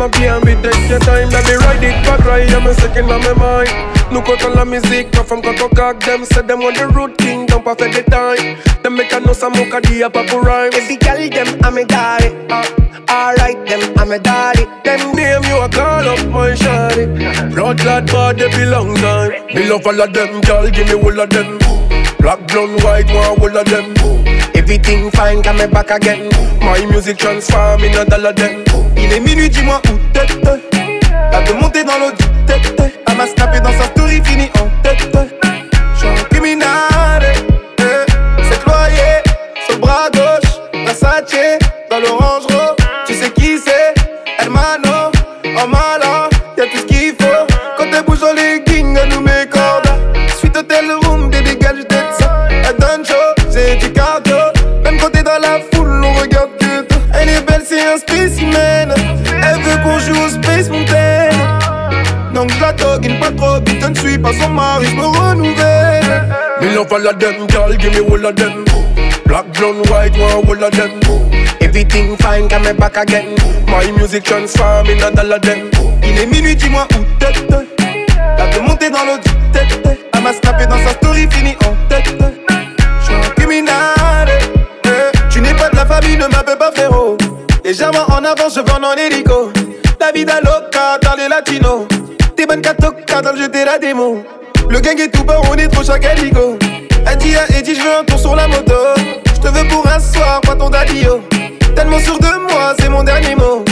No 0.00 0.08
drama 0.08 0.18
behind 0.18 0.44
me, 0.46 0.54
take 0.62 0.88
your 0.88 0.98
time. 1.00 1.28
Let 1.28 1.44
me 1.44 1.54
ride 1.56 1.84
it 1.84 1.92
back 2.06 2.24
right, 2.24 2.50
I'm 2.52 2.66
a 2.66 2.72
second 2.72 3.10
on 3.10 3.20
my 3.20 3.34
mind. 3.34 3.68
Look 4.10 4.30
out 4.30 4.42
on 4.46 4.54
la 4.54 4.64
musique, 4.64 5.12
pas 5.12 5.24
from 5.24 5.42
Kak 5.42 6.00
Them 6.00 6.24
say 6.24 6.40
them 6.40 6.60
want 6.60 6.78
the 6.78 6.88
root 6.88 7.18
king, 7.18 7.44
don't 7.44 7.62
pass 7.62 7.76
the 7.76 8.02
time 8.10 8.58
Them 8.82 8.96
make 8.96 9.12
a 9.12 9.20
know 9.20 9.34
some 9.34 9.52
mocha 9.52 9.80
di 9.82 10.02
a 10.02 10.10
papu 10.10 10.42
rhyme 10.42 10.72
Every 10.72 10.96
girl 10.96 11.28
them 11.28 11.60
I'm 11.62 11.76
a 11.76 11.84
daddy. 11.84 12.34
Uh, 12.50 12.64
alright 13.08 13.64
them 13.68 13.94
I'm 13.98 14.10
a 14.10 14.18
daddy. 14.18 14.64
Them 14.82 15.14
name 15.14 15.44
you 15.44 15.58
a 15.60 15.68
call 15.68 16.08
up 16.08 16.26
my 16.28 16.56
shawty 16.56 17.54
Blood 17.54 17.78
clot 17.78 18.06
body 18.06 18.48
belong 18.50 18.96
time 18.96 19.46
Me 19.54 19.68
love 19.68 19.86
all 19.86 20.00
of 20.00 20.12
them, 20.12 20.40
girl, 20.40 20.68
give 20.70 20.88
me 20.88 20.94
all 20.94 21.20
of 21.20 21.30
them 21.30 21.58
Black, 22.18 22.48
blonde, 22.48 22.82
white, 22.82 23.06
one 23.12 23.38
all 23.38 23.56
of 23.56 23.66
them 23.68 23.94
Everything 24.56 25.10
fine, 25.12 25.42
come 25.42 25.70
back 25.70 25.90
again. 25.90 26.30
My 26.60 26.84
music 26.86 27.18
transform 27.18 27.84
in 27.84 27.96
a 27.96 28.04
dollar 28.04 28.32
them 28.32 28.64
Il 29.02 29.12
est 29.12 29.20
minuit, 29.20 29.48
dis-moi 29.48 29.80
où 29.86 29.98
t'es. 30.12 30.26
T'as 31.30 31.42
de 31.42 31.52
monter 31.54 31.84
dans 31.84 31.98
l'eau 31.98 32.10
du 32.10 32.24
tête 32.46 32.80
Elle 33.08 33.16
m'a 33.16 33.26
snappé 33.26 33.60
dans 33.60 33.72
sa 33.72 33.84
story, 33.84 34.20
fini 34.24 34.50
en 34.60 34.68
pas 64.20 64.32
son 64.32 64.50
mari, 64.50 64.86
je 64.86 64.96
me 64.96 65.06
renouvelle. 65.06 66.28
Me 66.60 66.74
love 66.74 66.92
all 66.92 67.06
of 67.06 67.18
them, 67.18 67.46
girl, 67.48 67.72
give 67.76 67.92
me 67.92 68.00
all 68.00 68.26
of 68.26 68.34
them. 68.36 68.64
Black, 69.26 69.46
blonde, 69.52 69.88
white, 69.88 70.16
one, 70.18 70.46
all 70.46 70.64
of 70.64 70.70
them. 70.72 70.90
Everything 71.60 72.16
fine, 72.18 72.48
come 72.48 72.62
me 72.62 72.72
back 72.72 72.96
again. 72.96 73.36
My 73.66 73.90
music 73.92 74.24
transform 74.24 74.86
in 74.86 75.02
all 75.02 75.32
of 75.32 75.40
them. 75.42 75.70
Il 76.02 76.18
est 76.18 76.26
minuit, 76.26 76.56
dis-moi 76.56 76.86
où 76.92 77.04
t'es. 77.18 77.32
T'as 78.36 78.50
de 78.50 78.60
monter 78.60 78.90
dans 78.90 79.04
l'eau 79.04 79.18
tête. 79.52 79.68
Elle 80.12 80.22
m'a 80.22 80.32
snappé 80.32 80.66
dans 80.66 80.78
sa 80.78 80.90
story, 80.94 81.28
fini 81.30 81.56
en 81.64 81.74
tête. 81.88 82.14
J'suis 83.02 83.14
un 83.14 83.30
criminel. 83.36 84.28
Eh, 84.84 85.18
tu 85.30 85.40
n'es 85.40 85.54
pas 85.54 85.68
de 85.68 85.76
la 85.76 85.86
famille, 85.86 86.16
ne 86.16 86.26
m'appelle 86.26 86.58
pas 86.58 86.72
frérot. 86.72 87.16
Légèrement 87.64 88.06
en 88.08 88.24
avant, 88.24 88.48
je 88.48 88.60
vends 88.60 88.82
en 88.82 88.94
hélico. 88.94 89.52
La 90.00 90.12
vida 90.12 90.40
loca 90.40 90.98
dans 91.02 91.14
les 91.16 91.28
latinos. 91.28 91.86
Dans 92.50 93.30
le 93.32 93.46
de 93.46 93.64
la 93.64 93.78
démo. 93.78 94.24
Le 94.68 94.80
gang 94.80 94.98
est 94.98 95.08
tout 95.08 95.22
bas, 95.22 95.40
on 95.52 95.54
est 95.54 95.68
trop 95.68 95.84
chaque 95.84 96.04
aligo. 96.04 96.58
Elle 97.06 97.16
dit 97.18 97.76
je 97.76 97.80
veux 97.80 97.98
un 98.00 98.04
tour 98.04 98.18
sur 98.18 98.34
la 98.34 98.48
moto. 98.48 98.74
Je 99.32 99.40
te 99.40 99.46
veux 99.46 99.68
pour 99.68 99.86
un 99.86 100.00
soir, 100.00 100.40
pas 100.40 100.56
ton 100.56 100.68
daddio. 100.68 101.20
Tellement 101.76 102.00
sûr 102.00 102.18
de 102.18 102.26
moi, 102.50 102.74
c'est 102.80 102.88
mon 102.88 103.04
dernier 103.04 103.36
mot. 103.36 103.64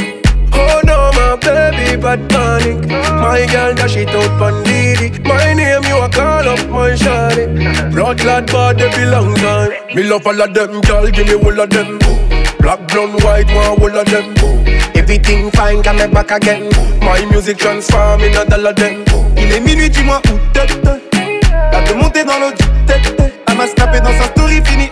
Oh 0.54 0.80
no, 0.86 1.10
my 1.12 1.36
baby, 1.44 1.96
bad 1.96 2.20
panic. 2.28 2.78
My 3.20 3.44
girl, 3.48 3.74
dash 3.74 3.96
it 3.96 4.10
out 4.14 4.38
Clad 8.16 8.46
bad, 8.46 8.78
they 8.78 8.90
belong 8.96 9.34
time. 9.36 9.70
Me 9.94 10.02
love 10.02 10.26
all 10.26 10.40
of 10.40 10.54
them, 10.54 10.80
girl, 10.80 11.11
give 11.11 11.26
me 11.26 11.34
all 11.34 11.61
of 11.61 11.68
them. 11.68 11.98
Black, 12.59 12.88
blonde, 12.88 13.22
white, 13.22 13.46
one, 13.54 13.80
all 13.80 13.98
of 13.98 14.06
them. 14.06 14.34
Everything 14.94 15.50
fine, 15.50 15.82
come 15.82 16.11
back 16.11 16.30
again. 16.30 16.70
My 17.00 17.24
music 17.30 17.59
transform 17.59 18.22
in 18.22 18.34
all 18.36 18.66
of 18.66 18.76
them. 18.76 19.04
Il 19.36 19.52
est 19.52 19.61
minuit, 19.61 19.90
dis-moi 19.90 20.20
où 20.26 20.38
t'es. 20.52 20.66
T'as 21.70 21.82
de 21.82 21.94
monter 21.94 22.24
dans 22.24 22.38
l'eau 22.38 22.50
tête. 22.86 23.34
Elle 23.46 23.56
m'a 23.56 23.66
snappé 23.66 24.00
dans 24.00 24.12
sa 24.12 24.24
story, 24.24 24.62
fini 24.64 24.90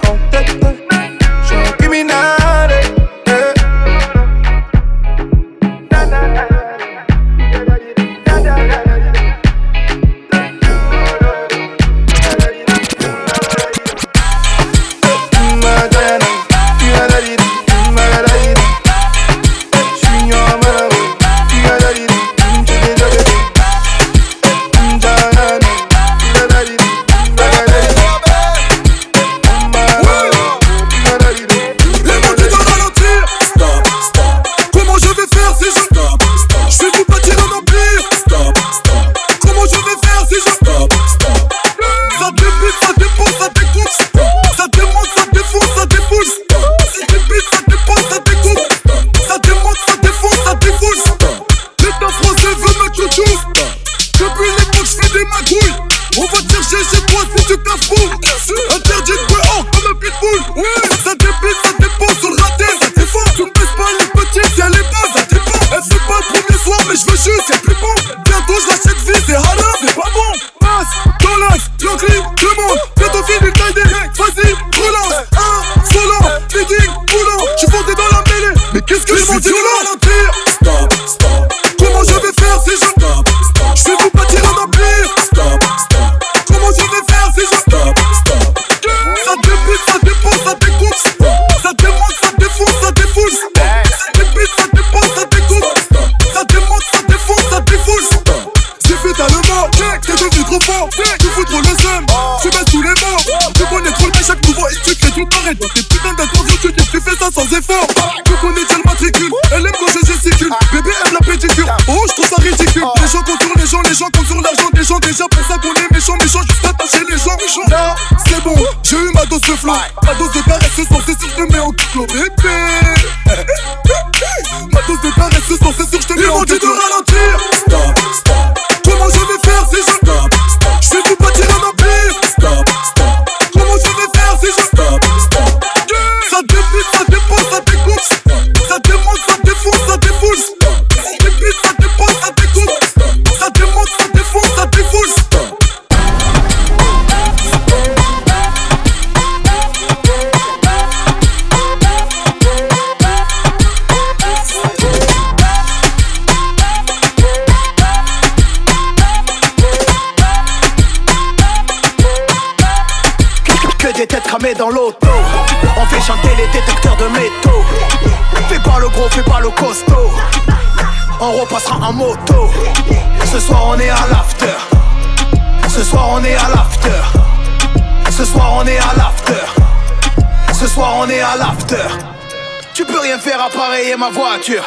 à 183.59 183.97
ma 183.97 184.11
voiture. 184.11 184.65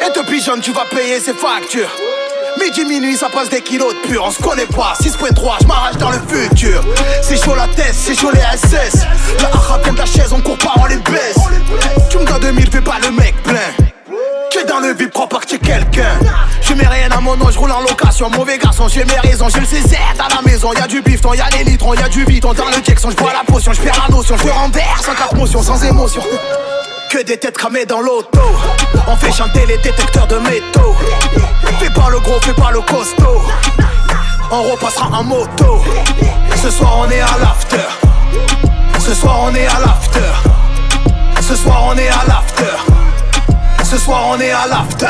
Et 0.00 0.16
depuis 0.16 0.40
jeune 0.40 0.60
tu 0.60 0.70
vas 0.72 0.84
payer 0.84 1.18
ses 1.18 1.34
factures. 1.34 1.90
Midi, 2.60 2.84
minuit, 2.84 3.16
ça 3.16 3.28
passe 3.28 3.48
des 3.48 3.60
kilos 3.60 3.92
de 3.94 4.08
pur, 4.08 4.24
on 4.24 4.30
se 4.30 4.40
connaît 4.40 4.66
pas. 4.66 4.94
6.3, 5.00 5.62
je 5.62 5.66
m'arrache 5.66 5.96
dans 5.96 6.10
le 6.10 6.20
futur. 6.28 6.82
C'est 7.22 7.36
chaud 7.36 7.54
la 7.54 7.66
tête, 7.68 7.94
c'est 7.94 8.18
chaud 8.18 8.30
les 8.32 8.40
SS 8.40 9.06
La 9.40 9.90
de 9.92 9.98
la 9.98 10.06
chaise, 10.06 10.32
on 10.32 10.40
court 10.40 10.58
pas, 10.58 10.72
on 10.76 10.86
les 10.86 10.96
baisse. 10.96 11.36
Tu 12.10 12.18
me 12.18 12.24
dois 12.24 12.38
2000, 12.38 12.70
fais 12.70 12.80
pas 12.80 12.98
le 13.02 13.10
mec 13.10 13.34
plein. 13.42 13.86
Es 14.60 14.64
dans 14.64 14.80
le 14.80 14.92
vide, 14.92 15.10
crois 15.10 15.28
pas 15.28 15.38
que 15.38 15.56
quelqu'un. 15.56 16.18
Je 16.62 16.74
mets 16.74 16.86
rien 16.86 17.10
à 17.10 17.20
mon 17.20 17.36
nom, 17.36 17.50
je 17.50 17.58
roule 17.58 17.70
en 17.70 17.80
location. 17.80 18.30
Mauvais 18.30 18.58
garçon, 18.58 18.88
j'ai 18.88 19.04
mes 19.04 19.18
raisons, 19.20 19.48
j'ai 19.48 19.60
le 19.60 19.66
Césaire 19.66 20.14
dans 20.16 20.34
la 20.34 20.42
maison. 20.42 20.72
Y'a 20.72 20.86
du 20.86 21.00
bifton, 21.00 21.34
y'a 21.34 21.48
des 21.50 21.64
litrons, 21.64 21.94
y'a 21.94 22.08
du 22.08 22.24
viton 22.24 22.54
Dans 22.54 22.66
le 22.66 22.82
Jackson, 22.84 23.10
je 23.10 23.16
bois 23.16 23.32
la 23.32 23.44
potion, 23.44 23.72
je 23.72 23.80
perds 23.80 24.04
la 24.08 24.14
notion. 24.14 24.36
Je 24.36 24.48
renverse 24.48 25.08
en 25.08 25.14
quatre 25.14 25.36
motions, 25.36 25.62
sans 25.62 25.84
émotion 25.84 26.22
que 27.08 27.22
des 27.22 27.38
têtes 27.38 27.56
cramées 27.56 27.86
dans 27.86 28.00
l'auto. 28.00 28.40
On 29.06 29.16
fait 29.16 29.32
chanter 29.32 29.64
les 29.66 29.78
détecteurs 29.78 30.26
de 30.26 30.36
métaux. 30.36 30.94
Fais 31.78 31.90
pas 31.90 32.10
le 32.10 32.20
gros, 32.20 32.40
fais 32.40 32.52
pas 32.52 32.70
le 32.70 32.80
costaud. 32.80 33.42
On 34.50 34.62
repassera 34.62 35.08
en 35.18 35.24
moto. 35.24 35.82
Ce 36.62 36.70
soir 36.70 36.98
on 36.98 37.10
est 37.10 37.20
à 37.20 37.38
l'after. 37.40 37.88
Ce 38.98 39.14
soir 39.14 39.40
on 39.44 39.54
est 39.54 39.66
à 39.66 39.80
l'after. 39.80 40.50
Ce 41.40 41.56
soir 41.56 41.82
on 41.86 41.96
est 41.96 42.08
à 42.08 42.24
l'after. 42.26 42.76
Ce 43.84 43.98
soir 43.98 44.22
on 44.28 44.40
est 44.40 44.50
à 44.50 44.66
l'after. 44.66 45.06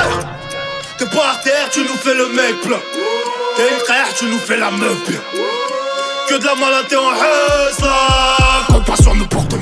T'es 0.98 1.06
par 1.06 1.40
terre, 1.42 1.68
tu 1.70 1.80
nous 1.80 1.96
fais 1.96 2.14
le 2.14 2.28
mec 2.28 2.60
plein 2.62 2.80
T'es 3.56 3.68
une 3.72 3.80
frère, 3.80 4.06
tu 4.16 4.26
nous 4.26 4.38
fais 4.38 4.56
la 4.56 4.70
meuf. 4.70 4.98
Que 6.28 6.34
de 6.38 6.44
la 6.44 6.54
malade 6.54 6.86
en 8.70 8.80
pas 8.80 8.96
sur 8.96 9.14
nous 9.14 9.26
pour 9.26 9.46
te 9.48 9.56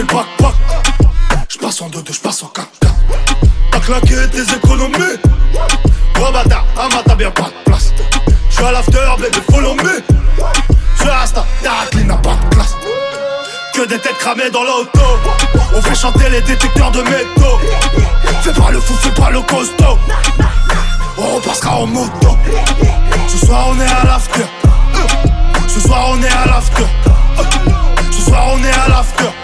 et 0.00 0.02
le 0.02 0.06
bac-bac. 0.06 0.54
J'passe 1.48 1.82
en 1.82 1.88
2-2, 1.88 2.12
j'passe 2.12 2.42
en 2.42 2.46
4 2.46 2.68
4 2.80 2.94
T'as 3.72 3.80
claqué 3.80 4.16
tes 4.30 4.54
économies. 4.54 5.18
Oh 6.18 6.32
bâtard, 6.32 6.64
Ama 6.78 7.02
t'as 7.04 7.14
bien 7.14 7.30
pas 7.30 7.44
de 7.44 7.64
place. 7.70 7.92
J'suis 8.50 8.64
à 8.64 8.72
l'after, 8.72 8.98
de 9.18 9.52
follow 9.52 9.74
me. 9.74 10.02
Sur 10.96 11.14
Insta, 11.14 11.44
ta 11.62 11.98
n'a 12.02 12.16
pas 12.16 12.34
de 12.34 12.54
classe. 12.54 12.74
Que 13.74 13.82
des 13.86 13.98
têtes 13.98 14.18
cramées 14.18 14.50
dans 14.50 14.64
l'auto. 14.64 15.00
On 15.74 15.82
fait 15.82 15.94
chanter 15.94 16.28
les 16.30 16.40
détecteurs 16.42 16.90
de 16.90 17.02
métaux. 17.02 17.58
Fais 18.42 18.52
pas 18.52 18.70
le 18.70 18.80
fou, 18.80 18.94
fais 18.94 19.20
pas 19.20 19.30
le 19.30 19.40
costaud. 19.42 19.98
On 21.18 21.36
repassera 21.36 21.76
en 21.76 21.86
moto. 21.86 22.38
Ce 23.28 23.46
soir 23.46 23.66
on 23.68 23.80
est 23.80 23.84
à 23.84 24.04
l'after. 24.04 24.46
Ce 25.68 25.80
soir 25.80 26.06
on 26.10 26.22
est 26.22 26.28
à 26.28 26.46
l'after. 26.46 26.86
Ce 28.10 28.22
soir 28.22 28.44
on 28.52 28.64
est 28.64 28.72
à 28.72 28.88
l'after. 28.88 29.39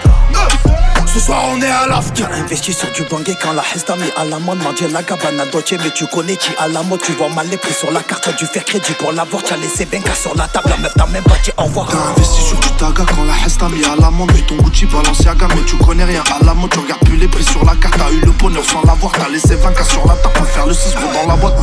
Ce 1.17 1.23
soir 1.23 1.45
on 1.51 1.63
est 1.63 1.71
à 1.71 1.87
l'after. 1.87 2.25
Investi 2.25 2.75
sur 2.75 2.93
du 2.93 3.03
bangé 3.05 3.35
quand 3.41 3.55
la 3.55 3.63
hesta 3.75 3.97
mis 3.97 4.03
à 4.19 4.27
la 4.27 4.39
mode. 4.39 4.63
Mendier 4.63 4.87
la 4.89 5.03
gabana 5.03 5.47
Dolce, 5.47 5.73
mais 5.83 5.91
tu 5.95 6.07
connais 6.09 6.37
qui 6.37 6.51
à 6.59 6.69
la 6.69 6.83
mode. 6.83 7.01
Tu 7.01 7.13
vois 7.13 7.31
mal 7.31 7.49
les 7.49 7.57
prix 7.57 7.73
sur 7.73 7.91
la 7.91 8.03
carte, 8.03 8.37
du 8.37 8.45
faire 8.45 8.63
crédit 8.67 8.93
pour 8.99 9.13
l'avoir. 9.13 9.43
Tu 9.43 9.55
as 9.55 9.57
laissé 9.57 9.87
20 9.87 10.15
sur 10.15 10.37
la 10.37 10.47
table. 10.47 10.69
La 10.69 10.77
meuf 10.77 10.93
t'as 10.95 11.07
même 11.07 11.25
pas 11.25 11.39
dit 11.43 11.53
au 11.57 11.63
revoir. 11.63 11.89
T'as 11.89 11.97
investi 12.11 12.43
sur 12.43 12.61
du 12.61 12.69
taga 12.73 13.03
quand 13.09 13.25
la 13.25 13.47
hesta 13.47 13.67
mis 13.71 13.83
à 13.87 13.97
la 13.99 14.11
mode. 14.11 14.31
Mais 14.35 14.43
ton 14.43 14.57
Gucci 14.57 14.85
Balenciaga, 14.85 15.49
mais 15.57 15.63
tu 15.67 15.77
connais 15.79 16.05
rien 16.05 16.23
à 16.39 16.45
la 16.45 16.53
mode. 16.53 16.71
Tu 16.71 16.81
regardes 16.81 17.01
plus 17.07 17.17
les 17.17 17.29
prix 17.29 17.45
sur 17.45 17.65
la 17.65 17.75
carte. 17.77 17.97
T'as 17.97 18.13
eu 18.13 18.21
le 18.21 18.33
bonheur 18.33 18.65
sans 18.67 18.83
l'avoir. 18.83 19.13
T'as 19.13 19.31
laissé 19.31 19.55
20 19.55 19.73
sur 19.85 20.07
la 20.07 20.17
table. 20.17 20.35
Pour 20.35 20.47
faire 20.47 20.67
le 20.67 20.75
6 20.75 20.97
gros 20.97 21.13
dans 21.15 21.29
la 21.29 21.37
boîte. 21.37 21.57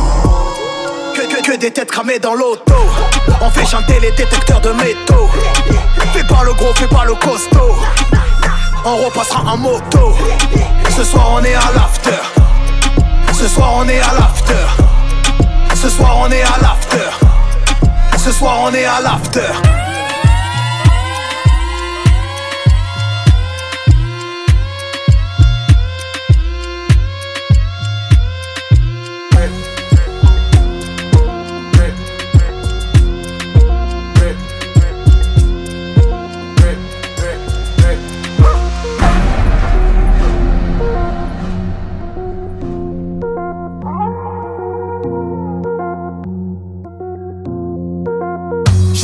Que, 1.14 1.32
que, 1.32 1.52
que 1.52 1.56
des 1.58 1.70
têtes 1.70 1.92
cramées 1.92 2.18
dans 2.18 2.34
l'auto. 2.34 2.74
On 3.40 3.50
fait 3.50 3.66
chanter 3.66 4.00
les 4.00 4.10
détecteurs 4.10 4.60
de 4.60 4.70
métaux. 4.70 5.30
Fais 6.12 6.24
pas 6.24 6.42
le 6.42 6.54
gros, 6.54 6.74
fais 6.74 6.88
pas 6.88 7.04
le 7.04 7.14
costaud. 7.14 7.76
On 8.86 8.96
repassera 8.96 9.42
en 9.50 9.56
moto. 9.56 10.14
Ce 10.94 11.04
soir 11.04 11.36
on 11.36 11.42
est 11.42 11.54
à 11.54 11.72
l'after. 11.74 12.10
Ce 13.32 13.48
soir 13.48 13.72
on 13.76 13.88
est 13.88 14.00
à 14.00 14.12
l'after. 14.12 14.66
Ce 15.74 15.88
soir 15.88 16.18
on 16.18 16.30
est 16.30 16.42
à 16.42 16.58
l'after. 16.60 17.10
Ce 18.18 18.30
soir 18.30 18.58
on 18.62 18.74
est 18.74 18.84
à 18.84 19.00
l'after. 19.00 19.73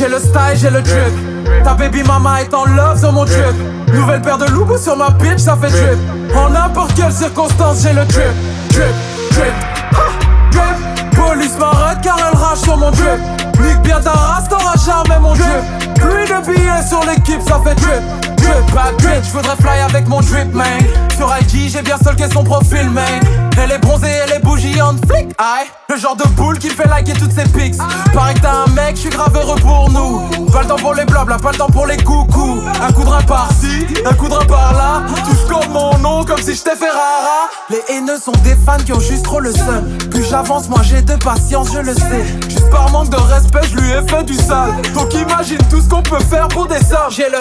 J'ai 0.01 0.07
le 0.07 0.17
style, 0.17 0.55
j'ai 0.55 0.69
le 0.71 0.81
drip. 0.81 1.63
Ta 1.63 1.75
baby 1.75 2.01
mama 2.01 2.41
est 2.41 2.51
en 2.55 2.65
love 2.65 2.99
sur 2.99 3.11
mon 3.11 3.23
drip. 3.23 3.53
Nouvelle 3.93 4.19
paire 4.23 4.39
de 4.39 4.45
loups 4.45 4.75
sur 4.75 4.97
ma 4.97 5.11
bitch, 5.11 5.37
ça 5.37 5.55
fait 5.55 5.69
drip. 5.69 5.99
En 6.35 6.49
n'importe 6.49 6.95
quelle 6.95 7.11
circonstance, 7.11 7.83
j'ai 7.83 7.93
le 7.93 8.03
drip. 8.05 8.33
Drip, 8.71 8.95
drip, 9.29 9.53
ha, 9.91 10.49
drip. 10.49 11.11
Police 11.11 11.55
m'arrête 11.59 11.99
car 12.01 12.17
elle 12.17 12.35
rage 12.35 12.57
sur 12.57 12.77
mon 12.77 12.89
drip. 12.89 13.19
Nique 13.59 13.81
bien 13.83 13.99
ta 13.99 14.13
race, 14.13 14.49
t'auras 14.49 14.73
jamais 14.83 15.19
mon 15.19 15.33
drip. 15.33 15.93
Pluie 15.93 16.25
de 16.25 16.45
billets 16.47 16.87
sur 16.89 17.01
l'équipe, 17.05 17.47
ça 17.47 17.61
fait 17.63 17.75
drip. 17.75 18.01
Drip, 18.37 18.73
bad 18.73 18.97
drip, 18.97 19.23
j'voudrais 19.23 19.55
fly 19.57 19.81
avec 19.87 20.07
mon 20.07 20.21
drip, 20.21 20.51
man. 20.51 20.81
Sur 21.15 21.31
IG, 21.41 21.69
j'ai 21.69 21.83
bien 21.83 21.97
stalké 21.97 22.23
son 22.33 22.43
profil, 22.43 22.89
man. 22.89 23.21
Elle 23.57 23.71
est 23.71 23.77
bronzée, 23.79 24.07
elle 24.07 24.33
est 24.33 24.39
bouillante, 24.39 24.97
flic, 25.05 25.29
aïe. 25.37 25.67
Le 25.89 25.97
genre 25.97 26.15
de 26.15 26.27
boule 26.29 26.57
qui 26.57 26.69
fait 26.69 26.87
liker 26.87 27.13
toutes 27.13 27.33
ses 27.33 27.43
pics. 27.43 27.75
Pareil 28.13 28.35
que 28.35 28.41
t'as 28.41 28.63
un 28.65 28.67
mec, 28.67 28.95
j'suis 28.95 29.09
grave 29.09 29.35
heureux 29.35 29.59
pour 29.59 29.89
nous. 29.89 30.45
Pas 30.51 30.61
le 30.61 30.67
temps 30.67 30.75
pour 30.77 30.93
les 30.93 31.05
blabla, 31.05 31.37
pas 31.37 31.51
le 31.51 31.57
temps 31.57 31.69
pour 31.69 31.85
les 31.85 31.97
coucous. 31.97 32.59
Un 32.81 32.91
coup 32.93 33.03
de 33.03 33.25
par-ci, 33.25 33.85
un 34.05 34.13
coup 34.13 34.29
de 34.29 34.45
par-là. 34.45 35.03
Touche 35.25 35.45
comme 35.49 35.71
mon 35.71 35.97
nom, 35.97 36.23
comme 36.23 36.41
si 36.41 36.55
j'étais 36.55 36.75
Ferrara. 36.75 37.49
Les 37.69 37.81
haineux 37.89 38.19
sont 38.19 38.31
des 38.43 38.55
fans 38.65 38.77
qui 38.85 38.93
ont 38.93 38.99
juste 38.99 39.25
trop 39.25 39.39
le 39.39 39.51
seum. 39.51 39.97
Plus 40.09 40.23
j'avance, 40.29 40.69
moi 40.69 40.79
j'ai 40.83 41.01
de 41.01 41.15
patience, 41.15 41.69
je 41.73 41.79
le 41.79 41.93
sais. 41.93 42.25
Par 42.69 42.89
manque 42.91 43.09
de 43.09 43.17
respect, 43.17 43.61
je 43.69 43.77
lui 43.77 43.91
ai 43.91 44.07
fait 44.07 44.23
du 44.23 44.35
sale. 44.35 44.73
Donc 44.93 45.13
imagine 45.13 45.57
tout 45.69 45.81
ce 45.81 45.89
qu'on 45.89 46.01
peut 46.03 46.19
faire 46.19 46.47
pour 46.49 46.67
des 46.67 46.79
sommes. 46.79 47.09
J'ai 47.09 47.29
le, 47.29 47.37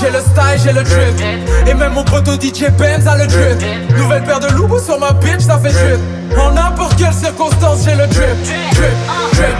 j'ai 0.00 0.10
le 0.10 0.20
style, 0.20 0.60
j'ai 0.64 0.72
le 0.72 0.82
drip. 0.82 1.68
Et 1.68 1.74
même 1.74 1.92
mon 1.94 2.04
poteau 2.04 2.32
DJ 2.34 2.70
Benz 2.78 3.06
a 3.06 3.16
le 3.16 3.26
drip. 3.26 3.96
Nouvelle 3.96 4.24
paire 4.24 4.40
de 4.40 4.48
loups 4.54 4.78
sur 4.78 4.98
ma 4.98 5.12
bitch, 5.12 5.40
ça 5.40 5.58
fait 5.58 5.72
drip. 5.72 6.00
En 6.38 6.52
n'importe 6.52 6.96
quelle 6.96 7.12
circonstance, 7.14 7.80
j'ai 7.84 7.94
le 7.94 8.06
drip. 8.06 8.42
Drip, 8.44 8.96
drip, 9.32 9.56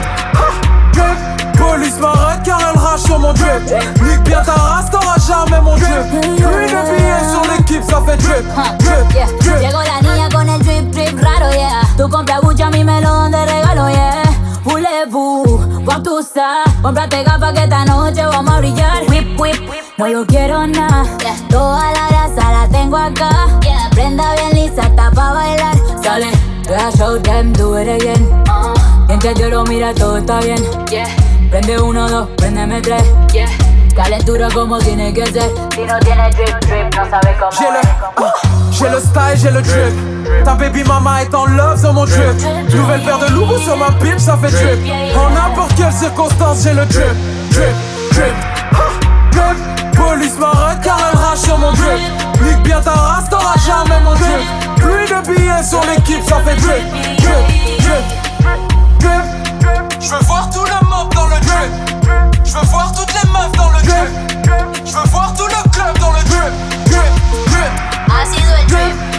drip. 0.92 1.16
Police 1.56 1.98
m'arrête 2.00 2.40
car 2.44 2.58
elle 2.60 2.78
rage 2.78 3.00
sur 3.00 3.18
mon 3.18 3.32
drip. 3.32 3.62
Nique 4.02 4.22
bien 4.24 4.42
ta 4.42 4.52
race, 4.52 4.90
t'auras 4.90 5.16
jamais 5.26 5.60
mon 5.62 5.76
drip. 5.76 6.10
Pluie 6.10 6.66
de 6.66 6.96
billets 6.96 7.30
sur 7.30 7.42
l'équipe, 7.50 7.82
ça 7.88 8.02
fait 8.06 8.16
drip. 8.16 8.44
Drip, 8.80 9.14
Yeah. 9.14 9.26
drip. 9.40 9.60
Llegó 9.60 9.78
la 9.82 10.00
niña 10.02 10.28
con 10.32 10.48
el 10.48 10.58
drip 10.62 10.90
drip 10.90 11.20
raro, 11.22 11.50
yeah. 11.52 11.82
Tu 11.96 12.08
compras 12.08 12.40
Gucci, 12.42 12.62
a 12.62 12.70
mí 12.70 12.82
me 12.84 13.00
lo 13.00 13.08
dan 13.08 13.30
de 13.30 13.38
regalo, 13.44 13.88
yeah. 13.88 14.23
Voulez-vous 14.64 15.44
voir 15.84 16.02
tout 16.02 16.22
ça? 16.22 16.64
Comprate 16.82 17.22
gafas 17.22 17.52
que 17.52 17.60
esta 17.60 17.84
noche 17.84 18.24
vamos 18.24 18.54
a 18.54 18.58
brillar. 18.60 19.02
Whip, 19.08 19.38
whip, 19.38 19.56
no 19.98 20.08
lo 20.08 20.26
quiero 20.26 20.66
nada. 20.66 21.04
Toda 21.50 21.92
la 21.92 22.08
grasa 22.08 22.50
la 22.50 22.68
tengo 22.70 22.96
acá. 22.96 23.30
Prenda 23.90 24.34
bien 24.34 24.54
lisa, 24.54 24.82
está 24.82 25.10
pa' 25.10 25.34
bailar. 25.34 25.76
Sale, 26.02 26.30
deja 26.66 26.90
show 26.96 27.20
them, 27.20 27.52
do 27.52 27.78
it 27.78 27.88
again. 27.88 28.26
Mientras 29.06 29.38
yo 29.38 29.50
lo 29.50 29.64
mira, 29.64 29.92
todo 29.94 30.16
está 30.16 30.40
bien. 30.40 30.62
Prende 31.50 31.78
uno, 31.78 32.08
dos, 32.08 32.28
préndeme 32.36 32.80
tres. 32.80 33.04
Calentura 33.94 34.48
como 34.52 34.78
tiene 34.78 35.14
que 35.14 35.24
ser. 35.26 35.52
Si 35.72 35.82
no 35.82 35.98
tiene 36.00 36.28
drip, 36.30 36.58
drip, 36.66 36.94
no 36.96 37.08
sabe 37.08 37.36
cómo 37.38 37.50
J'ai 37.52 37.70
le, 37.70 37.80
ah, 38.16 38.32
j'ai 38.72 38.88
le 38.88 39.00
style, 39.00 39.36
j'ai 39.36 39.50
le 39.50 39.62
drip. 39.62 40.44
Ta 40.44 40.54
baby 40.54 40.82
mama 40.84 41.22
est 41.22 41.34
en 41.34 41.46
love 41.46 41.80
sur 41.80 41.92
mon 41.92 42.04
drip. 42.04 42.34
Nouvelle 42.74 43.02
paire 43.02 43.18
de 43.18 43.32
loups 43.32 43.58
sur 43.58 43.76
ma 43.76 43.90
bitch, 43.90 44.18
ça 44.18 44.36
fait 44.36 44.50
drip. 44.50 45.16
En 45.16 45.30
n'importe 45.30 45.74
quelle 45.76 45.92
circonstance, 45.92 46.64
j'ai 46.64 46.74
le 46.74 46.84
drip. 46.86 47.14
Drip, 47.50 47.74
drip, 48.10 48.34
drip. 49.30 49.94
Police 49.94 50.38
m'arrête 50.38 50.80
car 50.82 50.98
elle 51.12 51.18
rage 51.18 51.38
sur 51.38 51.56
mon 51.58 51.72
drip. 51.72 52.00
Nique 52.42 52.62
bien 52.64 52.80
ta 52.80 52.90
race, 52.90 53.30
t'auras 53.30 53.54
jamais 53.64 54.00
mon 54.00 54.14
drip. 54.14 54.42
Pluie 54.76 55.06
de 55.06 55.34
billets 55.34 55.62
sur 55.62 55.80
l'équipe, 55.82 56.22
ça 56.28 56.40
fait 56.44 56.56
drip. 56.56 56.84
Drip, 57.18 57.78
drip, 57.78 58.04
drip. 58.98 59.24
Je 60.00 60.10
veux 60.10 60.24
voir 60.24 60.50
tout 60.50 60.64
le 60.64 60.88
mob 60.88 61.14
dans 61.14 61.26
le 61.26 61.40
drip. 61.40 62.34
Je 62.44 62.52
veux 62.52 62.66
voir 62.66 62.92
toutes 62.92 63.12
les 63.14 63.28
meufs 63.30 63.52
dans 63.56 63.70
le 63.70 63.73
Je 63.86 64.92
veux 64.92 65.08
voir 65.10 65.34
tout 65.34 65.46
le 65.46 65.70
club 65.70 65.98
dans 65.98 66.12
le 66.12 66.22
drip. 66.24 66.52
Drip, 66.86 67.12
drip. 67.46 67.72
Ha 68.08 68.24
sido 68.24 68.54
el 68.56 68.66
drip. 68.66 69.13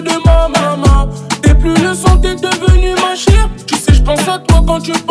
de 0.00 0.12
ma 0.24 0.48
maman. 0.48 1.08
T'es 1.42 1.54
plus 1.54 1.74
le 1.74 1.94
son, 1.94 2.16
t'es 2.18 2.34
devenu 2.34 2.94
ma 2.94 3.14
chère. 3.14 3.48
Tu 3.66 3.76
sais, 3.76 3.94
je 3.94 4.02
pense 4.02 4.26
à 4.28 4.38
toi 4.38 4.62
quand 4.66 4.80
tu 4.80 4.92
parles. 4.92 5.09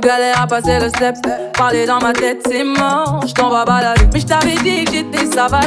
tu 0.00 0.06
galères 0.06 0.40
à 0.40 0.46
passer 0.46 0.78
le 0.78 0.88
step. 0.88 1.16
Parler 1.54 1.86
dans 1.86 1.98
ma 2.00 2.12
tête, 2.12 2.40
c'est 2.48 2.64
mort, 2.64 3.20
je 3.26 3.32
t'en 3.32 3.50
vas 3.50 3.64
balader. 3.64 4.08
Mais 4.12 4.20
je 4.20 4.26
t'avais 4.26 4.56
dit 4.56 4.84
que 4.84 4.92
j'étais 4.92 5.26
savage. 5.26 5.64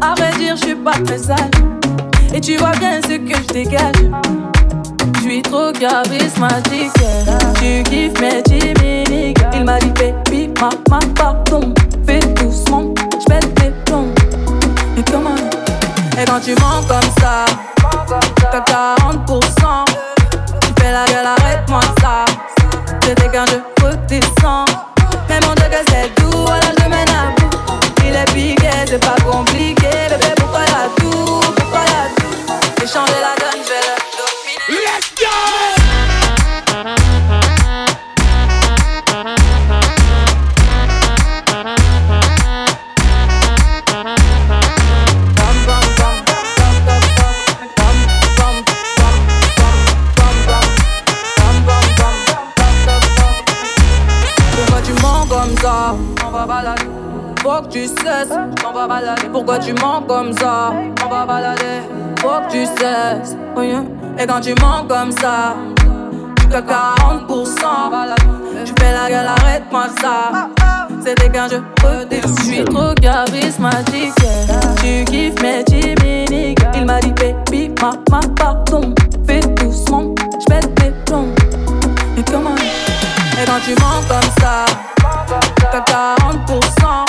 À 0.00 0.14
vrai 0.14 0.32
dire, 0.38 0.56
je 0.56 0.66
suis 0.66 0.74
pas 0.74 0.92
très 1.04 1.18
sage. 1.18 1.38
Et 2.34 2.40
tu 2.40 2.56
vois 2.56 2.72
bien 2.72 3.00
ce 3.02 3.16
que 3.16 3.36
je 3.36 3.52
dégage. 3.52 3.94
Je 5.16 5.20
suis 5.20 5.42
trop 5.42 5.72
charismatique. 5.72 6.92
Tu 7.60 7.82
tu 59.64 59.72
mens 59.74 60.02
comme 60.06 60.32
ça. 60.32 60.72
Faut 62.20 62.28
que 62.28 62.50
tu 62.50 62.64
cesses. 62.64 63.36
Hein. 63.56 63.84
Et 64.18 64.26
quand 64.26 64.40
tu 64.40 64.54
mens 64.60 64.84
comme 64.88 65.12
ça, 65.12 65.54
tu 66.40 66.46
que 66.48 66.56
40%. 66.56 66.66
Tu 68.64 68.72
fais 68.78 68.92
la 68.92 69.08
gueule, 69.08 69.26
arrête-moi 69.26 69.84
ça. 70.00 70.48
C'était 71.04 71.30
qu'un 71.30 71.48
jeu 71.48 71.62
redé. 71.82 72.20
Je 72.22 72.42
suis 72.44 72.64
trop 72.64 72.94
charismatique. 73.00 74.14
Tu 74.80 75.04
kiffes 75.04 75.42
mes 75.42 75.64
chiminiques. 75.68 76.58
Il 76.74 76.84
m'a 76.84 77.00
dit, 77.00 77.12
baby, 77.12 77.72
ma, 77.80 77.92
ma, 78.10 78.20
pardon. 78.36 78.94
Fais 79.26 79.40
doucement, 79.40 80.14
j'pète 80.40 80.74
tes 80.76 80.90
plombs. 81.06 81.34
Et 82.18 82.22
comment? 82.30 82.54
Et 82.54 83.44
quand 83.46 83.60
tu 83.64 83.74
mens 83.80 84.02
comme 84.08 84.30
ça, 84.40 84.64
t'as 85.70 85.80
40%. 85.80 87.01